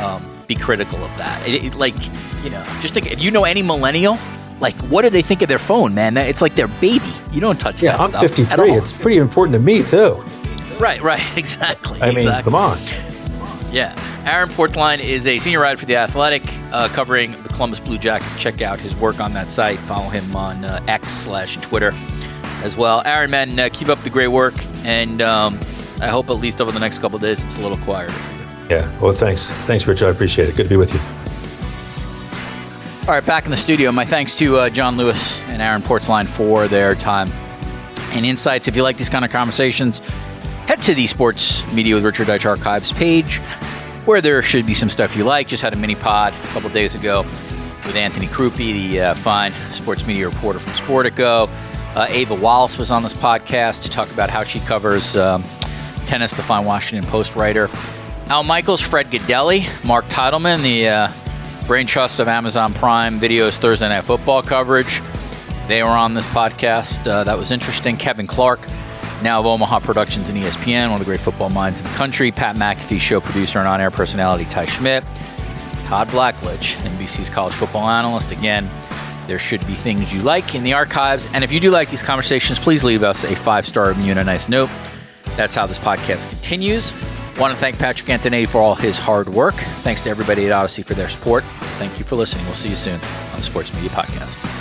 [0.03, 1.47] um, be critical of that.
[1.49, 1.95] It, it, like
[2.45, 4.19] you know, just think if you know any millennial.
[4.61, 6.17] Like, what do they think of their phone, man?
[6.17, 7.07] It's like their baby.
[7.33, 8.73] You don't touch yeah, that I'm 53.
[8.73, 10.25] It's pretty important to me, too.
[10.79, 11.23] Right, right.
[11.37, 12.01] Exactly.
[12.03, 12.43] I mean, exactly.
[12.45, 12.79] come on.
[13.71, 13.95] Yeah.
[14.25, 16.43] Aaron Portzline is a senior writer for The Athletic,
[16.73, 18.41] uh, covering the Columbus Blue Jackets.
[18.41, 19.79] Check out his work on that site.
[19.81, 21.93] Follow him on uh, X slash Twitter
[22.63, 23.03] as well.
[23.05, 24.55] Aaron, man, uh, keep up the great work.
[24.85, 25.59] And um,
[26.01, 28.13] I hope at least over the next couple days it's a little quieter.
[28.69, 28.91] Yeah.
[29.01, 29.49] Well, thanks.
[29.67, 30.03] Thanks, Rich.
[30.03, 30.57] I appreciate it.
[30.57, 31.18] Good to be with you.
[33.09, 33.91] All right, back in the studio.
[33.91, 37.33] My thanks to uh, Jon Lewis and Aaron Portzline for their time
[38.13, 38.69] and insights.
[38.69, 40.01] If you like these kind of conversations,
[40.67, 43.39] head to the Sports Media with Richard Deitsch Archives page,
[44.05, 45.49] where there should be some stuff you like.
[45.49, 47.23] Just had a mini pod a couple days ago
[47.87, 51.49] with Anthony Crupi, the uh, fine sports media reporter from Sportico.
[51.97, 55.43] Uh, Ava Wallace was on this podcast to talk about how she covers um,
[56.05, 57.71] tennis, the fine Washington Post writer.
[58.27, 61.13] Al Michaels, Fred Gaudelli, Mark Titleman, the uh,
[61.69, 65.03] brain trust of Amazon Prime Video's Thursday Night Football coverage.
[65.69, 67.07] They were on this podcast.
[67.07, 67.99] Uh, that was interesting.
[67.99, 68.59] Kevin Clark,
[69.23, 72.33] now of Omaha Productions and ESPN, one of the great football minds in the country.
[72.33, 75.05] Pat McAfee, show producer and on air personality Ty Schmit.
[75.85, 78.33] Todd Blackledge, NBC's college football analyst.
[78.33, 78.67] Again,
[79.27, 81.29] there should be things you like in the archives.
[81.35, 84.21] And if you do like these conversations, please leave us a five star review and
[84.21, 84.71] a nice note.
[85.37, 86.95] That's how this podcast continues.
[87.39, 89.55] Want to thank Patrick Antonetti for all his hard work.
[89.83, 91.45] Thanks to everybody at Audacy for their support.
[91.79, 92.45] Thank you for listening.
[92.47, 93.01] We'll see you soon
[93.33, 94.58] on the Sports Media Podcast.